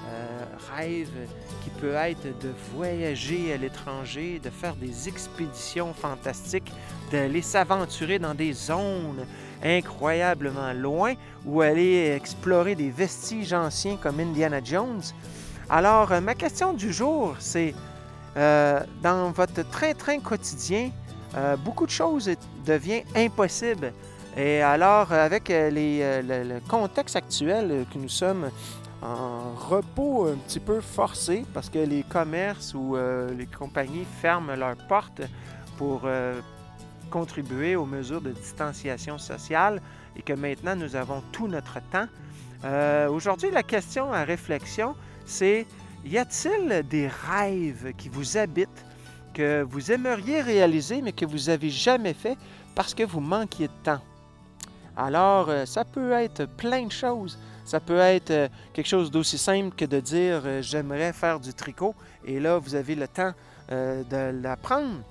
[0.08, 0.46] Euh,
[0.78, 1.28] rêves
[1.64, 6.72] qui peut être de voyager à l'étranger, de faire des expéditions fantastiques,
[7.12, 9.26] d'aller s'aventurer dans des zones
[9.64, 11.14] incroyablement loin
[11.46, 15.02] ou aller explorer des vestiges anciens comme Indiana Jones.
[15.70, 17.74] Alors, euh, ma question du jour, c'est
[18.38, 20.92] euh, dans votre train-train quotidien,
[21.36, 22.30] euh, beaucoup de choses
[22.66, 23.94] deviennent impossibles.
[24.38, 28.50] Et alors, avec euh, les, euh, le, contexte actuel euh, que nous sommes
[29.02, 34.56] en repos un petit peu forcé parce que les commerces ou euh, les compagnies ferment
[34.56, 35.22] leurs portes
[35.78, 36.40] pour euh,
[37.10, 39.82] contribuer aux mesures de distanciation sociale
[40.16, 42.08] et que maintenant nous avons tout notre temps.
[42.64, 44.96] Euh, Aujourd'hui, la question à réflexion,
[45.26, 45.68] c'est
[46.06, 48.85] y a-t-il des rêves qui vous habitent,
[49.36, 52.38] que vous aimeriez réaliser, mais que vous n'avez jamais fait
[52.74, 54.02] parce que vous manquiez de temps?
[54.96, 57.38] Alors, euh, ça peut être plein de choses.
[57.66, 61.54] Ça peut être euh, quelque chose d'aussi simple que de dire euh, j'aimerais faire du
[61.54, 61.94] tricot
[62.26, 63.34] et là, vous avez le temps
[63.70, 65.02] de l'apprendre.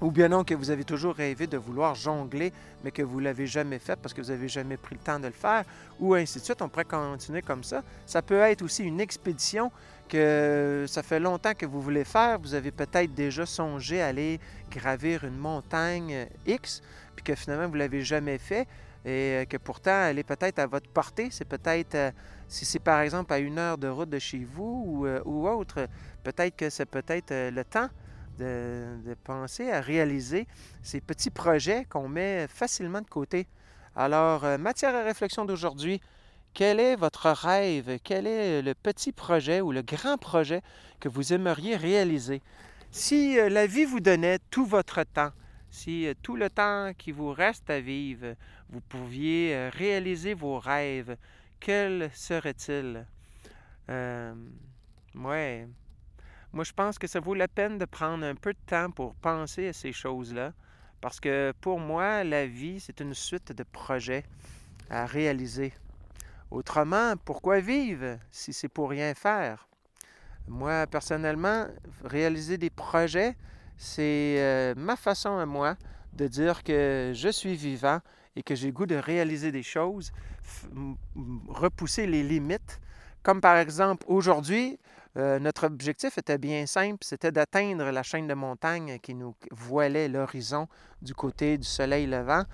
[0.00, 2.52] Ou bien non, que vous avez toujours rêvé de vouloir jongler,
[2.84, 5.18] mais que vous ne l'avez jamais fait parce que vous n'avez jamais pris le temps
[5.18, 5.64] de le faire,
[5.98, 6.62] ou ainsi de suite.
[6.62, 7.82] On pourrait continuer comme ça.
[8.06, 9.72] Ça peut être aussi une expédition
[10.08, 12.38] que ça fait longtemps que vous voulez faire.
[12.40, 14.40] Vous avez peut-être déjà songé à aller
[14.70, 16.82] gravir une montagne X,
[17.14, 18.66] puis que finalement, vous ne l'avez jamais fait
[19.04, 21.28] et euh, que pourtant elle est peut-être à votre portée.
[21.30, 22.10] C'est peut-être, euh,
[22.48, 25.86] si c'est par exemple à une heure de route de chez vous ou, euh, autre,
[26.24, 27.88] peut-être que c'est peut-être le temps
[28.38, 30.46] de, de penser à réaliser
[30.82, 33.46] ces petits projets qu'on met facilement de côté.
[33.96, 36.00] Alors, matière à réflexion d'aujourd'hui,
[36.58, 38.00] quel est votre rêve?
[38.02, 40.60] Quel est le petit projet ou le grand projet
[40.98, 42.42] que vous aimeriez réaliser?
[42.90, 45.30] Si euh, la vie vous donnait tout votre temps,
[45.70, 48.34] si euh, tout le temps qui vous reste à vivre,
[48.70, 51.16] vous pouviez euh, réaliser vos rêves,
[51.60, 53.06] quel serait-il?
[53.88, 54.34] Euh.
[55.14, 59.14] Moi, je pense que ça vaut la peine de prendre un peu de temps pour
[59.14, 60.52] penser à ces choses-là.
[61.00, 64.24] Parce que pour moi, la vie, c'est une suite de projets
[64.90, 65.72] à réaliser.
[66.50, 69.68] Autrement, pourquoi vivre si c'est pour rien faire?
[70.46, 71.66] Moi, personnellement,
[72.04, 73.36] réaliser des projets,
[73.76, 75.76] c'est euh, ma façon à moi
[76.14, 78.00] de dire que je suis vivant
[78.34, 80.10] et que j'ai goût de réaliser des choses,
[81.48, 82.80] repousser les limites.
[83.22, 84.78] Comme par exemple, aujourd'hui,
[85.16, 90.08] euh, notre objectif était bien simple, c'était d'atteindre la chaîne de montagne qui nous voilait
[90.08, 90.68] l'horizon
[91.02, 92.44] du côté du soleil levant.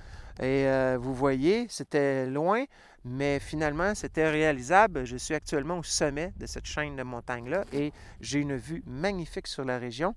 [0.40, 2.64] Et euh, vous voyez, c'était loin,
[3.04, 5.04] mais finalement, c'était réalisable.
[5.04, 9.46] Je suis actuellement au sommet de cette chaîne de montagne-là et j'ai une vue magnifique
[9.46, 10.14] sur la région.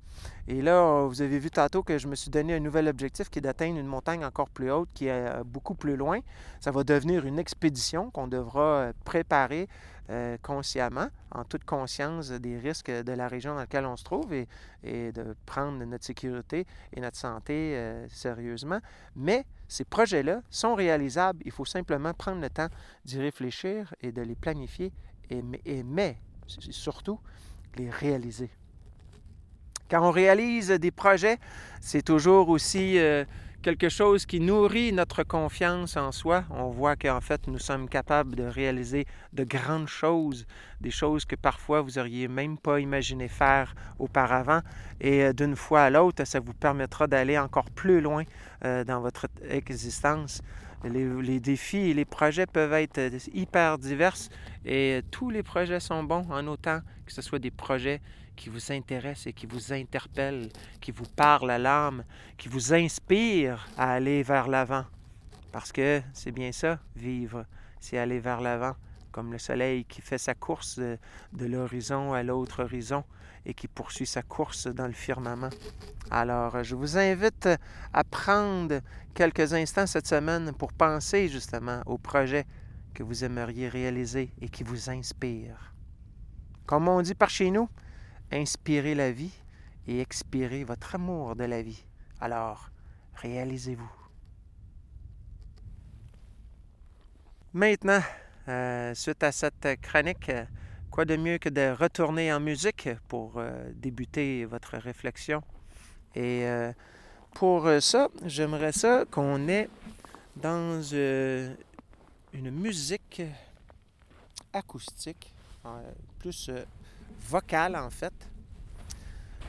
[0.47, 3.39] Et là, vous avez vu tantôt que je me suis donné un nouvel objectif qui
[3.39, 6.19] est d'atteindre une montagne encore plus haute, qui est euh, beaucoup plus loin.
[6.61, 9.67] Ça va devenir une expédition qu'on devra euh, préparer
[10.09, 14.33] euh, consciemment, en toute conscience des risques de la région dans laquelle on se trouve
[14.33, 14.47] et,
[14.83, 18.79] de prendre notre sécurité et notre santé euh, sérieusement.
[19.15, 21.41] Mais ces projets-là sont réalisables.
[21.45, 22.69] Il faut simplement prendre le temps
[23.05, 24.93] d'y réfléchir et de les planifier,
[25.29, 26.17] et, et- mais
[26.47, 27.19] surtout
[27.75, 28.49] les réaliser.
[29.89, 31.37] Quand on réalise des projets,
[31.79, 33.23] c'est toujours aussi euh,
[33.61, 36.43] quelque chose qui nourrit notre confiance en soi.
[36.49, 40.45] On voit qu'en fait, nous sommes capables de réaliser de grandes choses,
[40.81, 44.61] des choses que parfois vous auriez même pas imaginé faire auparavant.
[45.01, 48.23] Et euh, d'une fois à l'autre, ça vous permettra d'aller encore plus loin
[48.65, 50.41] euh, dans votre existence.
[50.83, 54.15] Les, défis et les projets peuvent être euh, hyper divers
[54.63, 57.99] et tous les projets sont bons en autant que ce soit des projets
[58.37, 62.05] qui vous intéressent et qui vous interpellent, qui vous parlent à l'âme,
[62.37, 64.85] qui vous inspirent à aller vers l'avant.
[65.51, 67.45] Parce que c'est bien ça, vivre,
[67.81, 68.75] c'est aller vers l'avant,
[69.11, 70.97] comme le soleil qui fait sa course de,
[71.45, 73.03] l'horizon à l'autre horizon
[73.45, 75.49] et qui poursuit sa course dans le firmament.
[76.11, 77.49] Alors, je vous invite
[77.93, 78.81] à prendre
[79.13, 82.45] quelques instants cette semaine pour penser justement aux projets
[82.93, 85.73] que vous aimeriez réaliser et qui vous inspirent.
[86.65, 87.69] Comme on dit par chez nous,
[88.31, 89.33] inspirez la vie
[89.87, 91.83] et expirez votre amour de la vie.
[92.19, 92.69] Alors,
[93.15, 93.91] réalisez-vous.
[97.53, 98.01] Maintenant,
[98.49, 100.31] euh, suite à cette chronique,
[100.91, 105.41] quoi de mieux que de retourner en musique pour euh, débuter votre réflexion?
[106.15, 106.71] Et euh,
[107.33, 109.69] pour ça, j'aimerais ça qu'on ait
[110.35, 113.21] dans une musique
[114.53, 115.33] acoustique,
[116.19, 116.51] plus
[117.27, 118.13] vocale en fait.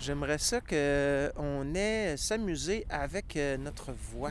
[0.00, 4.30] J'aimerais ça qu'on ait s'amuser avec euh, notre voix.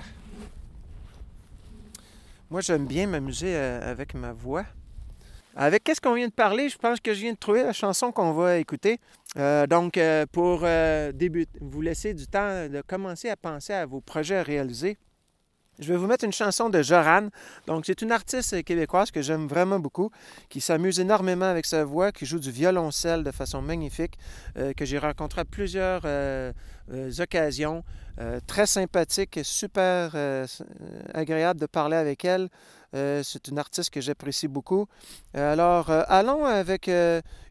[2.49, 4.65] Moi, j'aime bien m'amuser euh, avec ma voix.
[5.55, 8.11] Avec qu'est-ce qu'on vient de parler, je pense que je viens de trouver la chanson
[8.11, 8.99] qu'on va écouter.
[9.37, 9.99] Euh, donc,
[10.31, 14.97] pour vous laisser du temps de commencer à penser à vos projets à réaliser,
[15.79, 17.29] je vais vous mettre une chanson de Joran.
[17.67, 20.09] Donc, c'est une artiste québécoise que j'aime vraiment beaucoup,
[20.49, 24.17] qui s'amuse énormément avec sa voix, qui joue du violoncelle de façon magnifique,
[24.57, 26.51] euh, que j'ai rencontré à plusieurs euh,
[26.91, 27.83] euh, occasions.
[28.47, 30.15] Très sympathique, super
[31.13, 32.49] agréable de parler avec elle.
[32.91, 34.87] C'est une artiste que j'apprécie beaucoup.
[35.35, 36.89] Alors, allons avec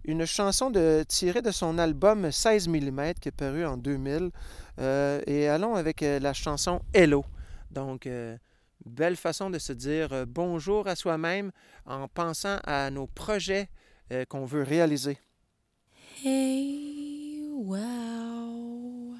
[0.05, 0.73] une chanson
[1.07, 4.31] tirée de son album 16 mm qui est paru en 2000.
[4.81, 7.25] Euh, et allons avec la chanson Hello.
[7.77, 8.39] Donc, euh,
[8.87, 11.53] belle façon de se dire euh, bonjour à soi-même
[11.85, 13.69] en pensant à nos projets
[14.13, 15.19] euh, qu'on veut réaliser.
[16.25, 19.15] Hey, wow.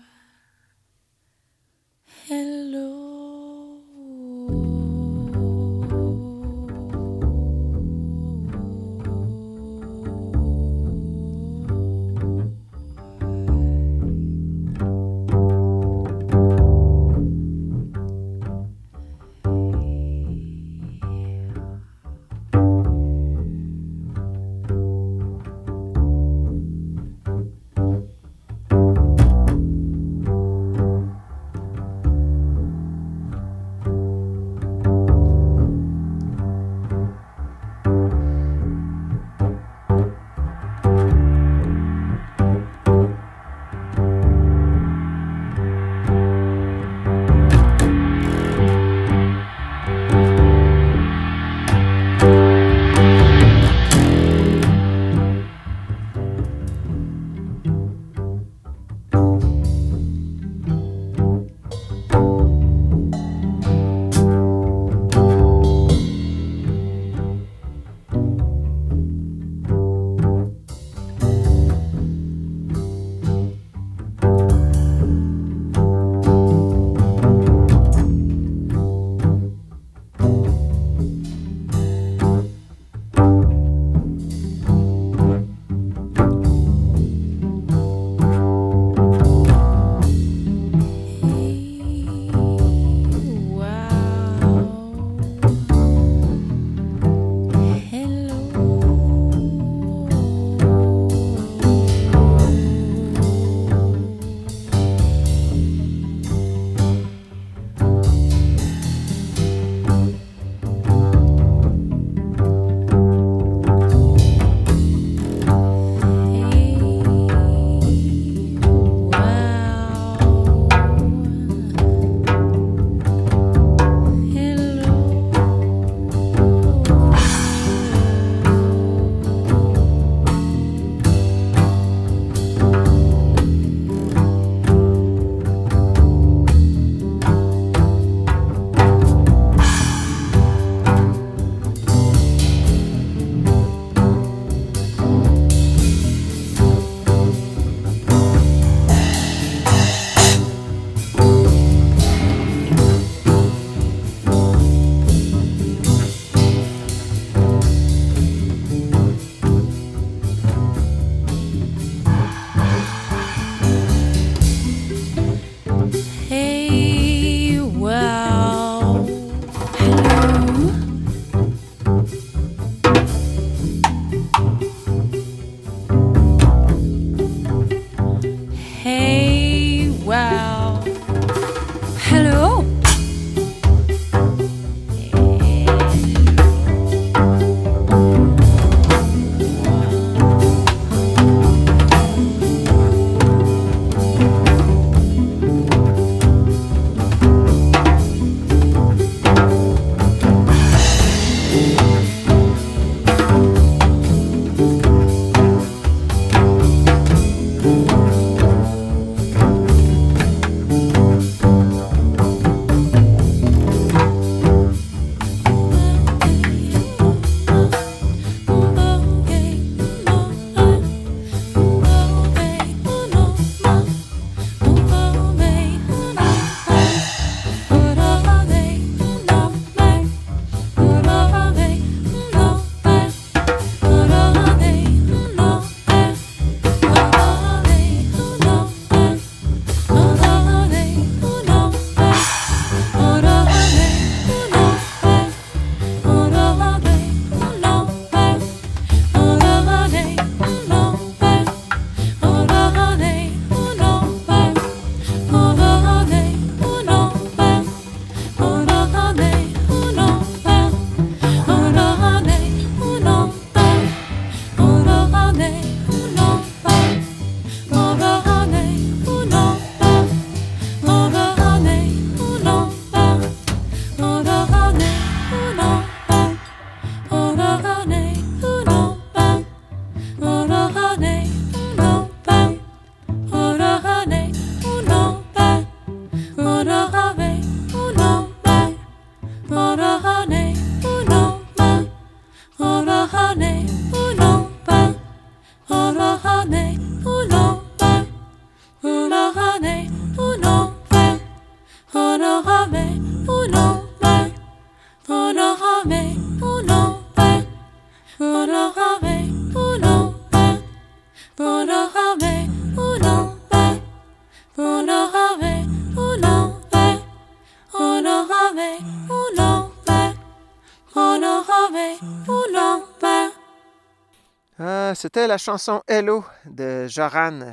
[324.97, 327.53] C'était la chanson Hello de Joran.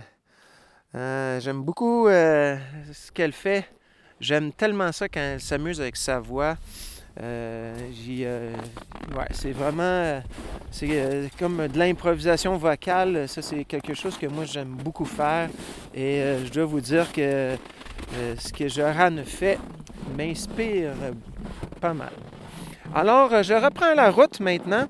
[0.95, 2.55] Euh, J'aime beaucoup euh,
[2.93, 3.69] ce qu'elle fait.
[4.21, 6.55] J'aime tellement ça quand elle s'amuse avec sa voix.
[7.19, 7.75] Euh,
[9.31, 10.21] c'est vraiment
[10.71, 13.27] c'est comme de l'improvisation vocale.
[13.27, 15.49] Ça, c'est quelque chose que moi j'aime beaucoup faire.
[15.93, 17.57] Et je dois vous dire que
[18.39, 19.59] ce que Joran fait
[20.17, 20.93] m'inspire
[21.81, 22.13] pas mal.
[22.95, 24.87] Alors, je reprends la route maintenant.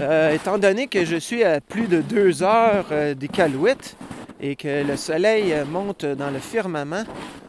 [0.00, 3.96] Euh, étant donné que je suis à plus de deux heures euh, des Calouettes
[4.40, 7.04] et que le soleil euh, monte dans le firmament,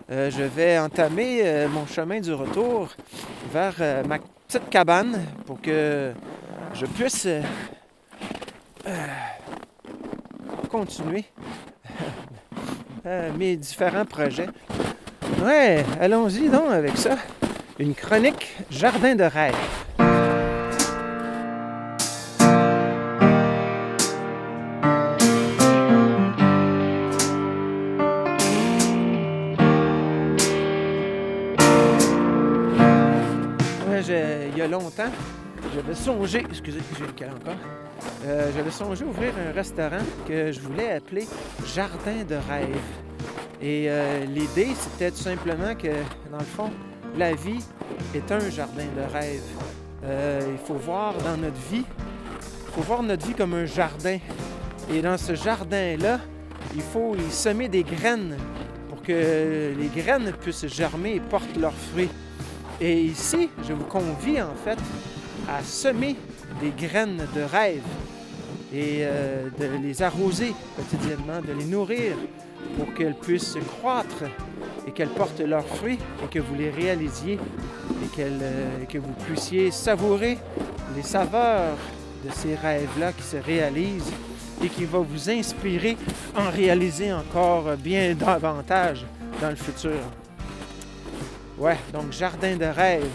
[0.09, 2.87] je vais entamer mon chemin du retour
[3.51, 3.75] vers
[4.07, 6.13] ma petite cabane pour que
[6.73, 7.27] je puisse
[10.71, 11.25] continuer
[13.37, 14.47] mes différents projets.
[15.43, 17.17] Ouais, allons-y donc avec ça.
[17.77, 20.06] Une chronique Jardin de rêve.
[35.73, 37.55] J'avais songé, excusez, j'ai le cas encore,
[38.25, 41.27] Euh, j'avais songé ouvrir un restaurant que je voulais appeler
[41.65, 42.77] Jardin de rêve.
[43.61, 45.87] Et euh, l'idée, c'était tout simplement que,
[46.31, 46.71] dans le fond,
[47.17, 47.63] la vie
[48.13, 49.41] est un jardin de rêve.
[50.03, 54.19] Euh, il faut voir dans notre vie, il faut voir notre vie comme un jardin.
[54.93, 56.19] Et dans ce jardin-là,
[56.75, 58.37] il faut y semer des graines
[58.89, 62.09] pour que les graines puissent germer et portent leurs fruits.
[62.79, 64.77] Et ici, je vous convie en fait
[65.49, 66.15] à semer
[66.61, 67.81] des graines de rêve
[68.73, 72.15] et euh, de les arroser quotidiennement, de les nourrir
[72.77, 74.23] pour qu'elles puissent croître
[74.85, 79.71] et qu'elles portent leurs fruits et que vous les réalisiez et euh, que vous puissiez
[79.71, 80.37] savourer
[80.95, 81.77] les saveurs
[82.25, 84.13] de ces rêves-là qui se réalisent
[84.63, 85.97] et qui vont vous inspirer
[86.35, 89.05] à en réaliser encore bien davantage
[89.41, 89.99] dans le futur.
[91.57, 93.09] Ouais, donc jardin de rêve.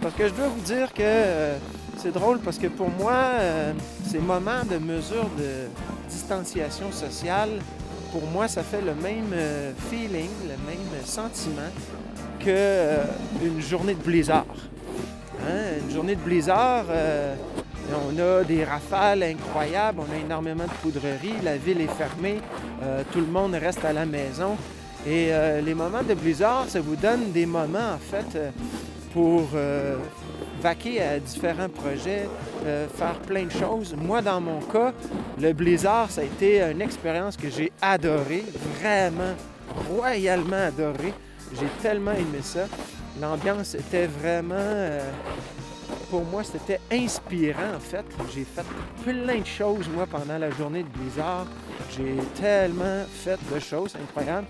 [0.00, 1.58] Parce que je dois vous dire que euh,
[1.98, 3.72] c'est drôle parce que pour moi, euh,
[4.08, 5.68] ces moments de mesure de
[6.08, 7.50] distanciation sociale,
[8.12, 11.70] pour moi, ça fait le même euh, feeling, le même sentiment
[12.40, 12.96] que
[13.44, 14.46] une journée de blizzard.
[15.46, 16.86] Hein, Une journée de blizzard,
[17.92, 22.40] on a des rafales incroyables, on a énormément de poudrerie, la ville est fermée,
[23.12, 24.56] tout le monde reste à la maison.
[25.06, 28.50] Et euh, les moments de blizzard, ça vous donne des moments, en fait, euh,
[29.12, 29.96] pour euh,
[30.60, 32.28] vaquer à différents projets,
[32.96, 33.94] faire plein de choses.
[33.96, 34.92] Moi, dans mon cas,
[35.40, 38.44] le blizzard, ça a été une expérience que j'ai adorée,
[38.80, 39.34] vraiment
[39.88, 41.14] royalement adorée.
[41.54, 42.66] J'ai tellement aimé ça.
[43.20, 44.56] L'ambiance était vraiment...
[46.10, 48.04] pour moi, c'était inspirant, en fait.
[48.34, 48.64] J'ai fait
[49.04, 51.46] plein de choses, moi, pendant la journée de Blizzard.
[51.96, 54.46] J'ai tellement fait de choses incroyables.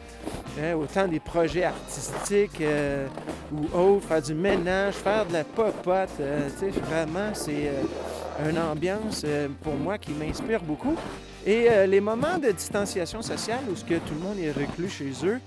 [0.59, 3.07] Hein, autant des projets artistiques euh,
[3.52, 6.09] ou autres, faire du ménage, faire de la popote.
[6.20, 6.48] euh,
[6.82, 10.96] vraiment, c'est euh, une ambiance, euh, pour moi, qui m'inspire beaucoup.
[11.44, 15.12] Et les moments de distanciation sociale où ce que tout le monde est reclus chez
[15.24, 15.38] eux,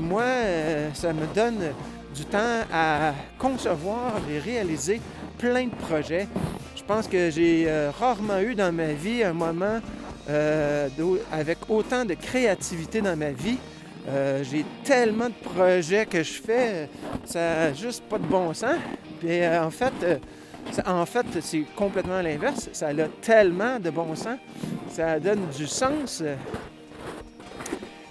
[0.00, 0.24] moi,
[0.94, 1.58] ça me donne
[2.14, 5.00] du temps à concevoir et réaliser
[5.38, 6.26] plein de projets.
[6.76, 9.80] Je pense que j'ai euh, rarement eu dans ma vie un moment
[10.28, 10.88] euh,
[11.32, 13.58] avec autant de créativité dans ma vie.
[14.08, 16.88] Euh, j'ai tellement de projets que je fais,
[17.24, 18.76] ça n'a juste pas de bon sens.
[19.20, 19.92] Puis en fait,
[20.86, 22.70] en fait, c'est complètement l'inverse.
[22.72, 24.38] Ça a tellement de bon sens.
[24.90, 26.22] Ça donne du sens.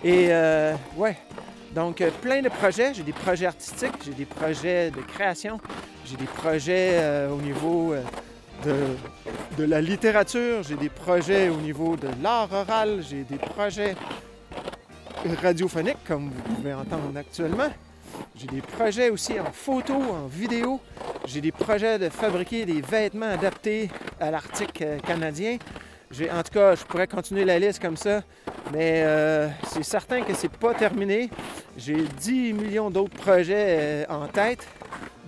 [0.03, 0.29] Et
[0.95, 1.17] ouais,
[1.73, 2.93] donc, euh, plein de projets.
[2.93, 5.59] J'ai des projets artistiques, j'ai des projets de création,
[6.05, 8.95] j'ai des projets euh, au niveau euh,
[9.57, 13.95] de, la littérature, j'ai des projets au niveau de l'art oral, j'ai des projets
[15.41, 17.69] radiophoniques, comme vous pouvez entendre actuellement.
[18.35, 20.79] J'ai des projets aussi en photo, en vidéo.
[21.25, 23.89] J'ai des projets de fabriquer des vêtements adaptés
[24.19, 25.57] à l'Arctique canadien.
[26.11, 28.23] En tout cas, je pourrais continuer la liste comme ça,
[28.73, 31.29] mais euh, c'est certain que c'est pas terminé.
[31.77, 34.67] J'ai 10 millions d'autres projets euh, en tête,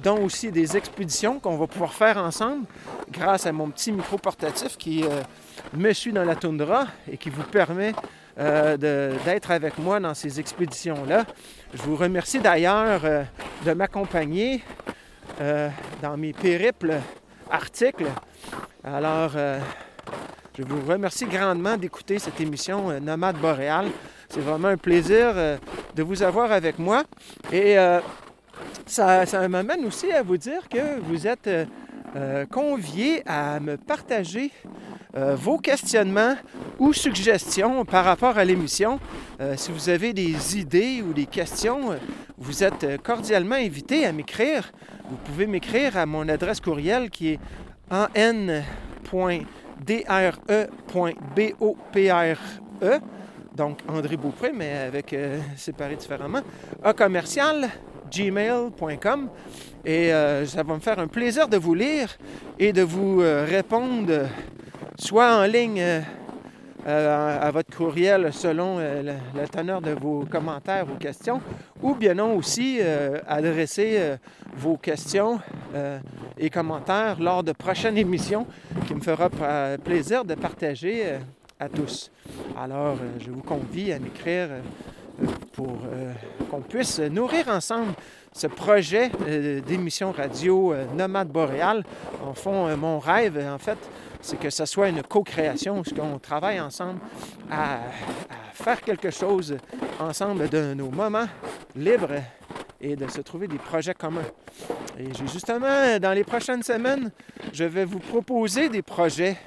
[0.02, 2.66] dont aussi des expéditions qu'on va pouvoir faire ensemble
[3.12, 5.22] grâce à mon petit micro portatif qui euh,
[5.74, 7.94] me suit dans la toundra et qui vous permet
[8.38, 11.26] d'être avec moi dans ces expéditions-là.
[11.76, 13.02] Je vous remercie d'ailleurs
[13.64, 14.64] de m'accompagner
[16.02, 16.96] dans mes périples
[17.52, 18.08] articles.
[18.84, 19.34] Alors,
[20.58, 23.88] je vous remercie grandement d'écouter cette émission euh, Nomade Boréal.
[24.28, 25.58] C'est vraiment un plaisir euh,
[25.96, 27.04] de vous avoir avec moi.
[27.54, 28.02] Et euh,
[28.86, 31.50] ça, ça m'amène aussi à vous dire que vous êtes
[32.52, 34.52] convier à me partager
[35.14, 36.36] vos questionnements
[36.78, 39.00] ou suggestions par rapport à l'émission.
[39.56, 41.98] Si vous avez des idées ou des questions,
[42.38, 44.74] vous êtes cordialement invité à m'écrire.
[45.10, 47.40] Vous pouvez m'écrire à mon adresse courriel qui est
[47.90, 49.46] an.dre.bopre,
[52.84, 53.00] E,
[53.56, 56.42] donc André Beaupré, mais avec euh, séparé différemment,
[56.84, 57.70] a commercial
[58.12, 59.30] gmail.com
[59.86, 62.18] et euh, ça va me faire un plaisir de vous lire
[62.60, 64.28] et de vous euh, répondre
[64.98, 66.04] soit en ligne
[66.88, 69.04] euh, à, votre courriel selon euh,
[69.36, 71.40] la, teneur de vos commentaires ou questions,
[71.82, 74.18] ou bien non aussi euh, adresser
[74.56, 75.40] vos questions
[76.38, 78.48] et commentaires lors de prochaines émissions
[78.88, 79.30] qui me fera
[79.84, 81.04] plaisir de partager
[81.60, 82.12] à tous.
[82.60, 84.50] Alors, je vous convie à m'écrire
[85.54, 86.14] pour euh,
[86.50, 87.94] qu'on puisse nourrir ensemble
[88.34, 91.84] ce projet euh, d'émission radio euh, Nomade Boréal.
[92.26, 93.78] En fond, mon rêve, en fait,
[94.22, 97.00] c'est que ce soit une co-création, qu'on travaille ensemble
[97.52, 97.80] à,
[98.54, 99.58] faire quelque chose
[100.00, 101.28] ensemble de nos moments
[101.76, 102.22] libres
[102.80, 104.22] et de se trouver des projets communs.
[105.00, 107.12] Et justement, dans les prochaines semaines,
[107.52, 109.38] je vais vous proposer des projets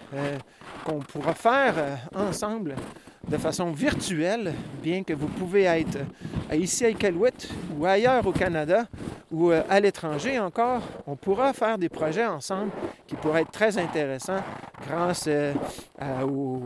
[0.85, 1.75] qu'on pourra faire
[2.14, 2.75] ensemble
[3.29, 4.53] de façon virtuelle,
[4.83, 5.99] bien que vous pouvez être
[6.53, 7.49] ici à Iqaluit
[7.79, 8.85] ou ailleurs au Canada
[9.33, 12.70] ou euh, à l'étranger encore, on pourra faire des projets ensemble
[13.07, 14.43] qui pourraient être très intéressants
[14.87, 15.55] grâce euh,
[15.99, 16.62] à- au,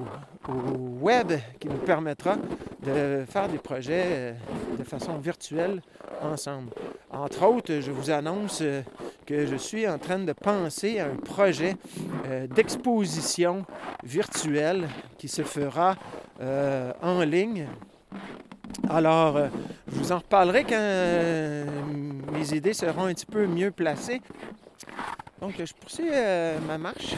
[0.46, 2.36] au web qui nous permettra
[2.82, 4.32] de faire des projets euh,
[4.78, 5.82] de façon virtuelle
[6.22, 6.70] ensemble.
[7.10, 8.82] Entre autres, je vous annonce euh,
[9.26, 11.76] que je suis en train de penser à un projet
[12.26, 13.64] euh, d'exposition
[14.04, 15.96] virtuelle qui se fera
[17.02, 17.66] en ligne.
[18.88, 19.36] Alors,
[19.88, 24.22] je vous en reparlerai quand mes idées seront un petit peu mieux placées.
[25.40, 26.10] Donc, je poursuis
[26.64, 27.16] ma marche.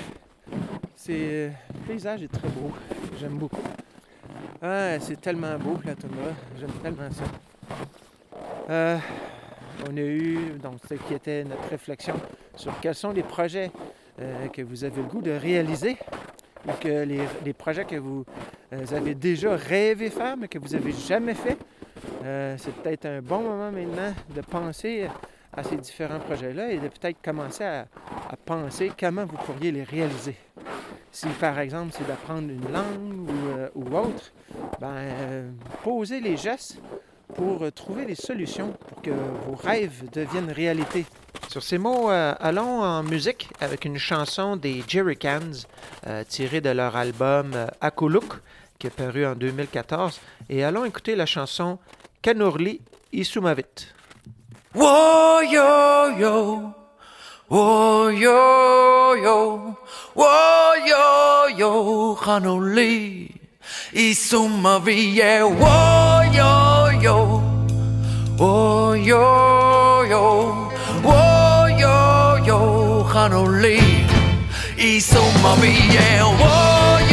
[1.03, 2.70] C'est, le paysage est très beau.
[3.18, 3.62] J'aime beaucoup.
[4.61, 6.32] Ah, c'est tellement beau, la toundra.
[6.59, 7.24] J'aime tellement ça.
[8.68, 8.98] Euh,
[9.88, 12.12] on a eu, donc, ce qui était notre réflexion
[12.55, 13.70] sur quels sont les projets
[14.20, 15.96] euh, que vous avez le goût de réaliser
[16.68, 17.07] ou que
[17.44, 18.26] les, projets que vous
[18.74, 21.57] euh, avez déjà rêvé faire mais que vous n'avez jamais fait.
[22.59, 25.09] C'est peut-être un bon moment maintenant de penser
[25.53, 27.86] à ces différents projets-là et de peut-être commencer à,
[28.44, 30.36] penser comment vous pourriez les réaliser.
[31.12, 33.28] Si par exemple c'est d'apprendre une langue
[33.74, 34.32] ou, euh, autre,
[34.80, 35.51] ben, euh,
[35.82, 36.78] posez les gestes
[37.34, 41.07] pour euh, trouver des solutions pour que vos rêves deviennent réalité.
[41.48, 45.66] Sur ces mots, euh, allons en musique avec une chanson des Jerrycans
[46.07, 48.34] euh, tirée de leur album Akuluk
[48.78, 51.78] qui est paru en 2014 et allons écouter la chanson
[52.22, 52.80] Kanurli
[53.12, 53.64] Isumavit.
[54.73, 55.61] 我有
[56.12, 56.73] 有，
[57.49, 59.75] 我有有，
[60.14, 60.27] 我
[60.87, 63.35] 有有，哈努利，
[63.93, 67.43] 伊苏马维耶，我有有，
[68.39, 70.55] 我有有，
[71.03, 73.81] 我有有，哈努利，
[74.77, 77.09] 伊苏马维耶，我。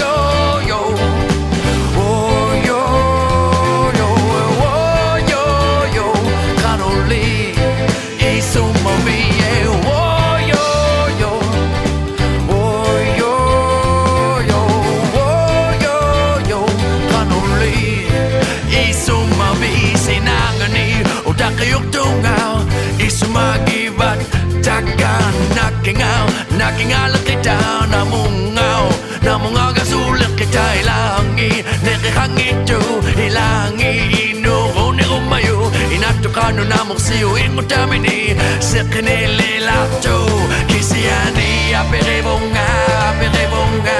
[26.67, 27.55] nakingala kita
[27.87, 28.83] Namungaw,
[29.23, 32.79] namungaw ka sulit kita Ilangi, nekikangito
[33.15, 33.91] Ilangi,
[34.35, 35.71] inuko ni umayo.
[35.87, 40.27] Inatukano na muksiyo Ingutamini, sikinilato
[40.67, 42.67] Kisiyani, apiribunga
[43.15, 43.99] Apiribunga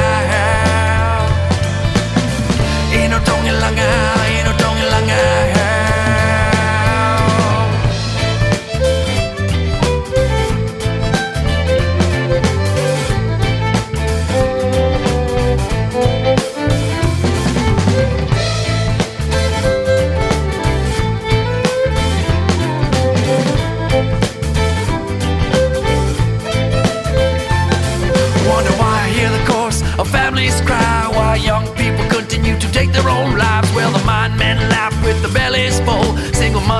[2.91, 4.16] Inutong ilanga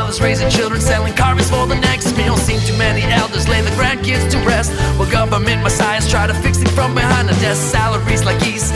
[0.08, 2.38] Mothers raising children, selling carvings for the next meal.
[2.38, 4.72] Seen too many elders lay the grandkids to rest.
[4.98, 7.62] Well, government messiahs try to fix things from behind the desk.
[7.74, 8.74] Salaries like east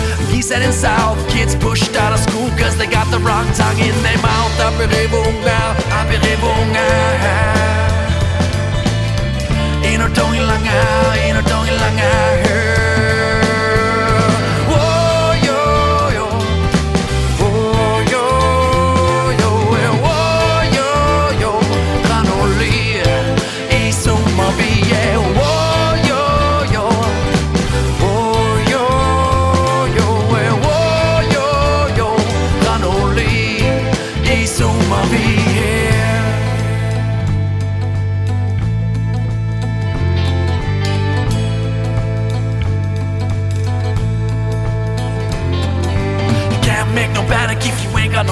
[0.52, 1.18] and in south.
[1.30, 4.52] Kids pushed out of school cause they got the wrong tongue in their mouth.
[4.60, 7.62] Apiribunga, apiribunga.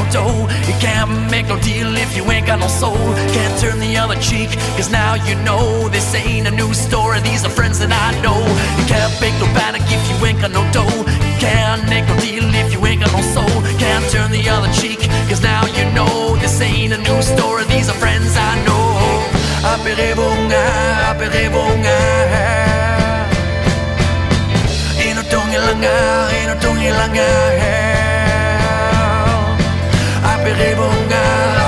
[0.09, 0.47] Ino
[0.79, 2.97] can't make no deal if you ain't got no soul.
[3.35, 7.19] Can't turn the other cheek, cause now you know this ain't a new story.
[7.21, 8.39] These are friends that I know.
[8.79, 11.03] You can't make no panic if you ain't got no dough.
[11.05, 13.61] You can't make no deal if you ain't got no soul.
[13.77, 14.99] Can't turn the other cheek,
[15.29, 17.65] cause now you know this ain't a new story.
[17.65, 18.87] These are friends I know.
[19.61, 20.65] Aperevunga,
[21.11, 21.99] aperevunga.
[25.05, 25.95] Inutungilanga,
[26.41, 27.29] inutungilanga.
[27.29, 28.18] Aperevunga,
[30.49, 31.58] perregongar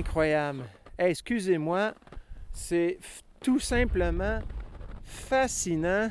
[0.00, 0.64] Incroyable.
[0.98, 1.92] Excusez-moi,
[2.54, 2.98] c'est
[3.42, 4.38] tout simplement
[5.04, 6.08] fascinant.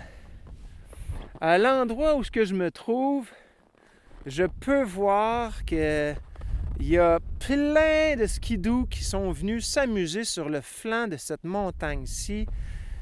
[1.41, 3.27] À l'endroit où je me trouve,
[4.27, 6.13] je peux voir que
[6.79, 11.43] il y a plein de skidoo qui sont venus s'amuser sur le flanc de cette
[11.43, 12.45] montagne-ci.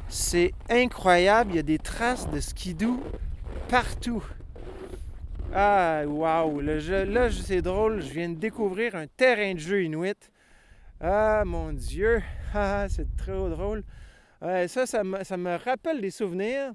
[0.07, 3.03] C'est incroyable, il y a des traces de skidoo
[3.67, 4.23] partout.
[5.53, 6.61] Ah, wow!
[6.61, 10.31] Là, c'est drôle, je viens de découvrir un terrain de jeu inuit.
[10.99, 12.21] Ah, mon Dieu!
[12.53, 13.83] Ah, c'est trop drôle.
[14.41, 16.71] Ça, ça me, rappelle des souvenirs.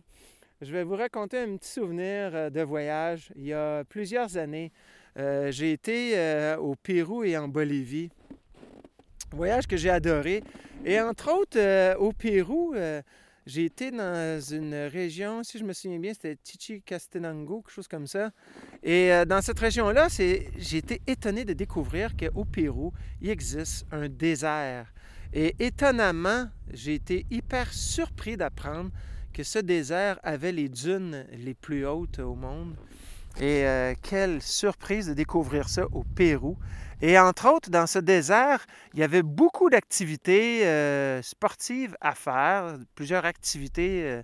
[0.61, 3.33] Je vais vous raconter un petit souvenir euh, de voyage.
[3.35, 4.71] Il y a plusieurs années,
[5.19, 8.11] euh, j'ai été euh, au Pérou et en Bolivie.
[9.33, 10.45] Voyage que j'ai adoré.
[10.85, 12.75] Et entre autres, au Pérou,
[13.45, 18.07] j'ai été dans une région, si je me souviens bien, c'était Chichicastenango, quelque chose comme
[18.07, 18.31] ça.
[18.83, 24.09] Et euh, dans cette région-là, j'ai été étonné de découvrir qu'au Pérou, il existe un
[24.09, 24.93] désert.
[25.33, 28.91] Et étonnamment, j'ai été hyper surpris d'apprendre
[29.33, 32.77] que ce désert avait les dunes les plus hautes au monde.
[33.41, 36.59] Et euh, quelle surprise de découvrir ça au Pérou.
[37.01, 42.77] Et entre autres, dans ce désert, il y avait beaucoup d'activités euh, sportives à faire,
[42.95, 44.23] plusieurs activités euh,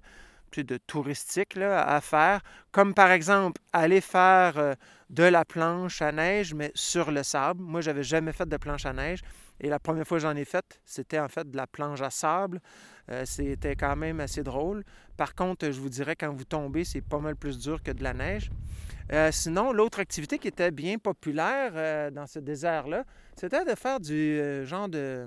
[0.57, 2.41] de touristiques à faire,
[2.71, 4.77] comme par exemple aller faire
[5.11, 7.63] de la planche à neige, mais sur le sable.
[7.63, 9.21] Moi, j'avais jamais fait de planche à neige.
[9.61, 12.11] Et la première fois que j'en ai fait, c'était en fait de la planche à
[12.11, 12.61] sable.
[13.25, 14.85] C'était quand même assez drôle.
[15.19, 18.03] Par contre, je vous dirais, quand vous tombez, c'est pas mal plus dur que de
[18.03, 18.51] la neige.
[19.13, 23.05] Euh, sinon, l'autre activité qui était bien populaire euh, dans ce désert-là,
[23.37, 25.27] c'était de faire du euh, genre de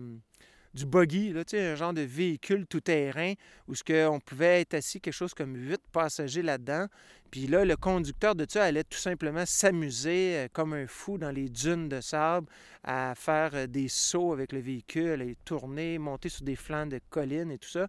[0.73, 3.33] du buggy, un genre de véhicule tout-terrain
[3.67, 6.87] où ce on pouvait être assis quelque chose comme huit passagers là-dedans.
[7.29, 11.31] Puis là, le conducteur de ça allait tout simplement s'amuser euh, comme un fou dans
[11.31, 12.47] les dunes de sable
[12.83, 16.99] à faire euh, des sauts avec le véhicule, aller tourner, monter sur des flancs de
[17.09, 17.87] collines et tout ça.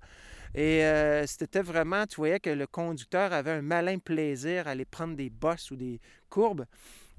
[0.55, 4.85] Et euh, c'était vraiment, tu voyais que le conducteur avait un malin plaisir à aller
[4.85, 6.65] prendre des bosses ou des courbes.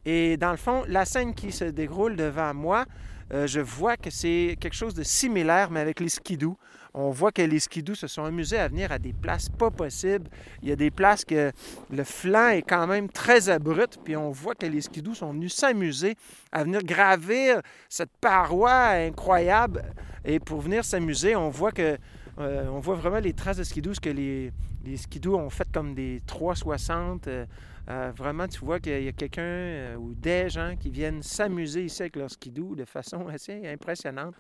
[0.06, 2.86] Et dans le fond, la scène qui se déroule devant moi,
[3.32, 6.58] euh, je vois que c'est quelque chose de similaire, mais avec les skidoo.
[6.96, 10.30] On voit que les skidoo se sont amusés à venir à des places pas possibles.
[10.62, 11.52] Il y a des places que
[11.90, 15.56] le flanc est quand même très abrupt, puis on voit que les skidoo sont venus
[15.56, 16.16] s'amuser
[16.52, 19.84] à venir gravir cette paroi incroyable.
[20.24, 21.98] Et pour venir s'amuser, on voit que
[22.40, 24.52] euh, on voit vraiment les traces de skidoo, ce que les,
[24.86, 27.28] les skidoo ont fait comme des 360.
[27.28, 27.46] euh,
[27.90, 31.86] euh, vraiment, tu vois qu'il y a quelqu'un euh, ou des gens qui viennent s'amuser
[31.86, 34.36] ici avec leur skidoo de façon assez impressionnante.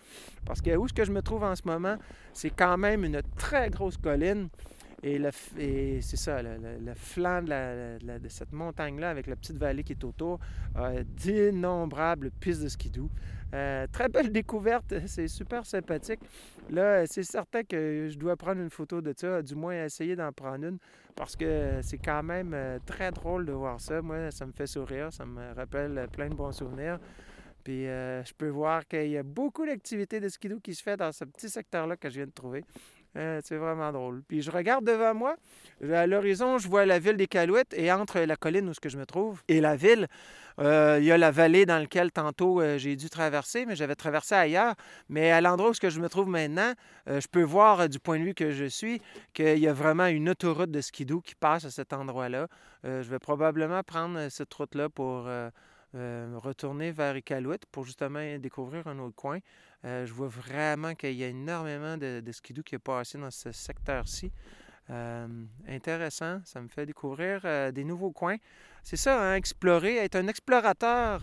[0.45, 1.97] Parce que où est-ce que je me trouve en ce moment,
[2.31, 4.47] c'est quand même une très grosse colline.
[5.03, 10.39] Et, c'est ça, le, flanc de, cette montagne-là, avec la petite vallée qui est autour,
[10.75, 13.09] a d'innombrables pistes de skidoo.
[13.53, 16.21] Euh, très belle découverte, c'est super sympathique.
[16.69, 20.31] Là, c'est certain que je dois prendre une photo de ça, du moins essayer d'en
[20.31, 20.79] prendre une,
[21.15, 24.01] parce que c'est quand même euh, très drôle de voir ça.
[24.01, 26.99] Moi, ça me fait sourire, ça me rappelle euh, plein de bons souvenirs.
[27.63, 30.97] Puis euh, je peux voir qu'il y a beaucoup d'activités de skidoo qui se fait
[30.97, 32.65] dans ce petit secteur-là que je viens de trouver.
[33.15, 34.23] Euh, c'est vraiment drôle.
[34.27, 35.35] Puis je regarde devant moi.
[35.91, 39.05] À l'horizon, je vois la ville des Calouettes et entre la colline où je me
[39.05, 40.07] trouve et la ville,
[40.59, 43.95] euh, il y a la vallée dans laquelle tantôt euh, j'ai dû traverser, mais j'avais
[43.95, 44.73] traversé ailleurs.
[45.09, 46.73] Mais à l'endroit où je me trouve maintenant,
[47.07, 49.01] je peux voir du point de vue que je suis
[49.33, 52.47] qu'il y a vraiment une autoroute de skidoo qui passe à cet endroit-là.
[52.83, 55.27] Je vais probablement prendre cette route-là pour
[55.93, 59.39] retourner vers Iqaluit pour justement découvrir un autre coin.
[59.85, 63.31] Euh, je vois vraiment qu'il y a énormément de, de skidoo qui est passé dans
[63.31, 64.31] ce secteur-ci.
[64.89, 65.27] Euh,
[65.67, 68.37] intéressant, ça me fait découvrir euh, des nouveaux coins.
[68.81, 71.21] C'est ça, hein, explorer, être un explorateur,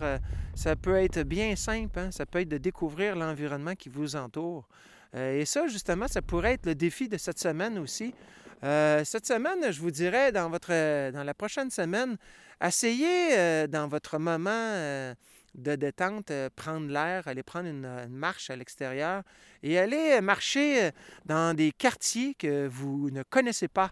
[0.55, 4.67] ça peut être bien simple, hein, ça peut être de découvrir l'environnement qui vous entoure.
[5.13, 8.15] Et ça, justement, ça pourrait être le défi de cette semaine aussi.
[8.63, 10.71] Cette semaine, je vous dirais, dans, votre,
[11.11, 12.17] dans la prochaine semaine,
[12.63, 15.13] essayez dans votre moment
[15.55, 19.23] de détente, euh, prendre l'air, aller prendre une, une marche à l'extérieur
[19.63, 20.91] et aller euh, marcher euh,
[21.25, 23.91] dans des quartiers que vous ne connaissez pas.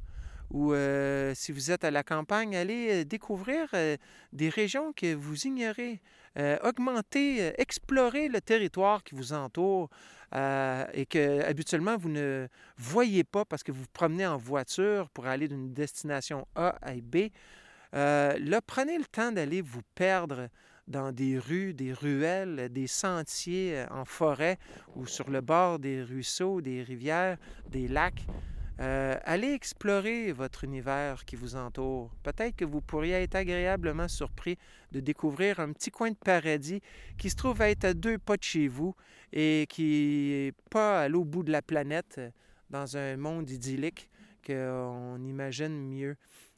[0.52, 3.98] Ou euh, si vous êtes à la campagne, allez euh, découvrir euh,
[4.34, 6.02] des régions que vous ignorez.
[6.38, 9.90] Euh, augmenter, euh, explorer le territoire qui vous entoure
[10.36, 12.48] euh, et que habituellement vous ne
[12.78, 16.94] voyez pas parce que vous vous promenez en voiture pour aller d'une destination A à
[16.94, 17.30] B.
[17.96, 20.50] Euh, là, prenez le temps d'aller vous perdre
[20.90, 24.58] dans des rues, des ruelles, des sentiers euh, en forêt
[24.96, 27.38] ou sur le bord des ruisseaux, des rivières,
[27.70, 28.26] des lacs.
[28.82, 32.12] Euh, allez explorer votre univers qui vous entoure.
[32.24, 34.58] Peut-être que vous pourriez être agréablement surpris
[34.92, 36.82] de découvrir un petit coin de paradis
[37.18, 38.96] qui se trouve à être à deux pas de chez vous
[39.34, 42.30] et qui n'est pas à l'autre bout de la planète, euh,
[42.70, 44.10] dans un monde idyllique
[44.46, 46.16] qu'on imagine mieux.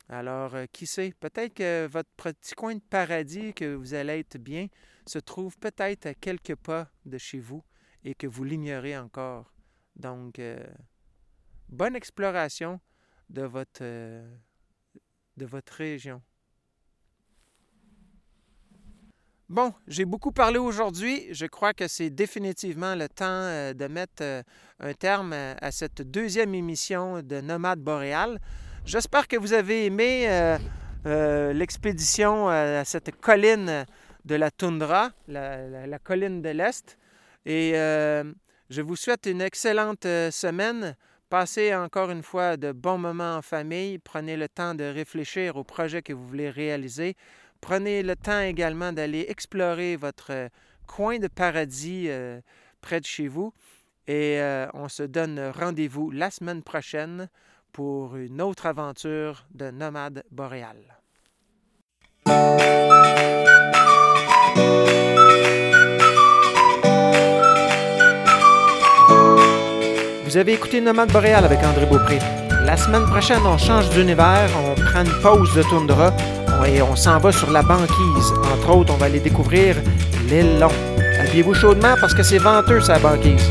[0.09, 4.37] Alors, euh, qui sait, peut-être que votre petit coin de paradis, que vous allez être
[4.37, 4.67] bien,
[5.05, 7.63] se trouve peut-être à quelques pas de chez vous
[8.03, 9.53] et que vous l'ignorez encore.
[9.95, 10.61] Donc, euh,
[11.69, 12.79] bonne exploration
[13.29, 14.29] de votre, euh,
[15.37, 16.21] de votre région.
[19.47, 21.33] Bon, j'ai beaucoup parlé aujourd'hui.
[21.33, 24.45] Je crois que c'est définitivement le temps de mettre
[24.79, 28.39] un terme à, à cette deuxième émission de Nomade Boréal.
[28.85, 30.57] J'espère que vous avez aimé euh,
[31.05, 33.85] euh, l'expédition à, à cette colline
[34.25, 36.97] de la toundra, la, colline de l'Est.
[37.45, 38.23] Et euh,
[38.69, 40.95] je vous souhaite une excellente euh, semaine.
[41.29, 43.97] Passez encore une fois de bons moments en famille.
[43.99, 47.15] Prenez le temps de réfléchir au projet que vous voulez réaliser.
[47.61, 50.49] Prenez le temps également d'aller explorer votre euh,
[50.87, 52.41] coin de paradis euh,
[52.81, 53.53] près de chez vous.
[54.07, 57.29] Et euh, on se donne rendez-vous la semaine prochaine
[57.71, 60.77] pour une autre aventure de nomade boréal.
[70.25, 72.19] Vous avez écouté Nomade Boréal avec André Beaupré.
[72.65, 76.13] La semaine prochaine, on change d'univers, on prend une pause de toundra
[76.65, 78.31] et on s'en va sur la banquise.
[78.53, 79.75] Entre autres, on va aller découvrir
[80.29, 80.71] l'île Long.
[81.19, 83.49] Habillez-vous chaudement parce que c'est venteux, sa banquise.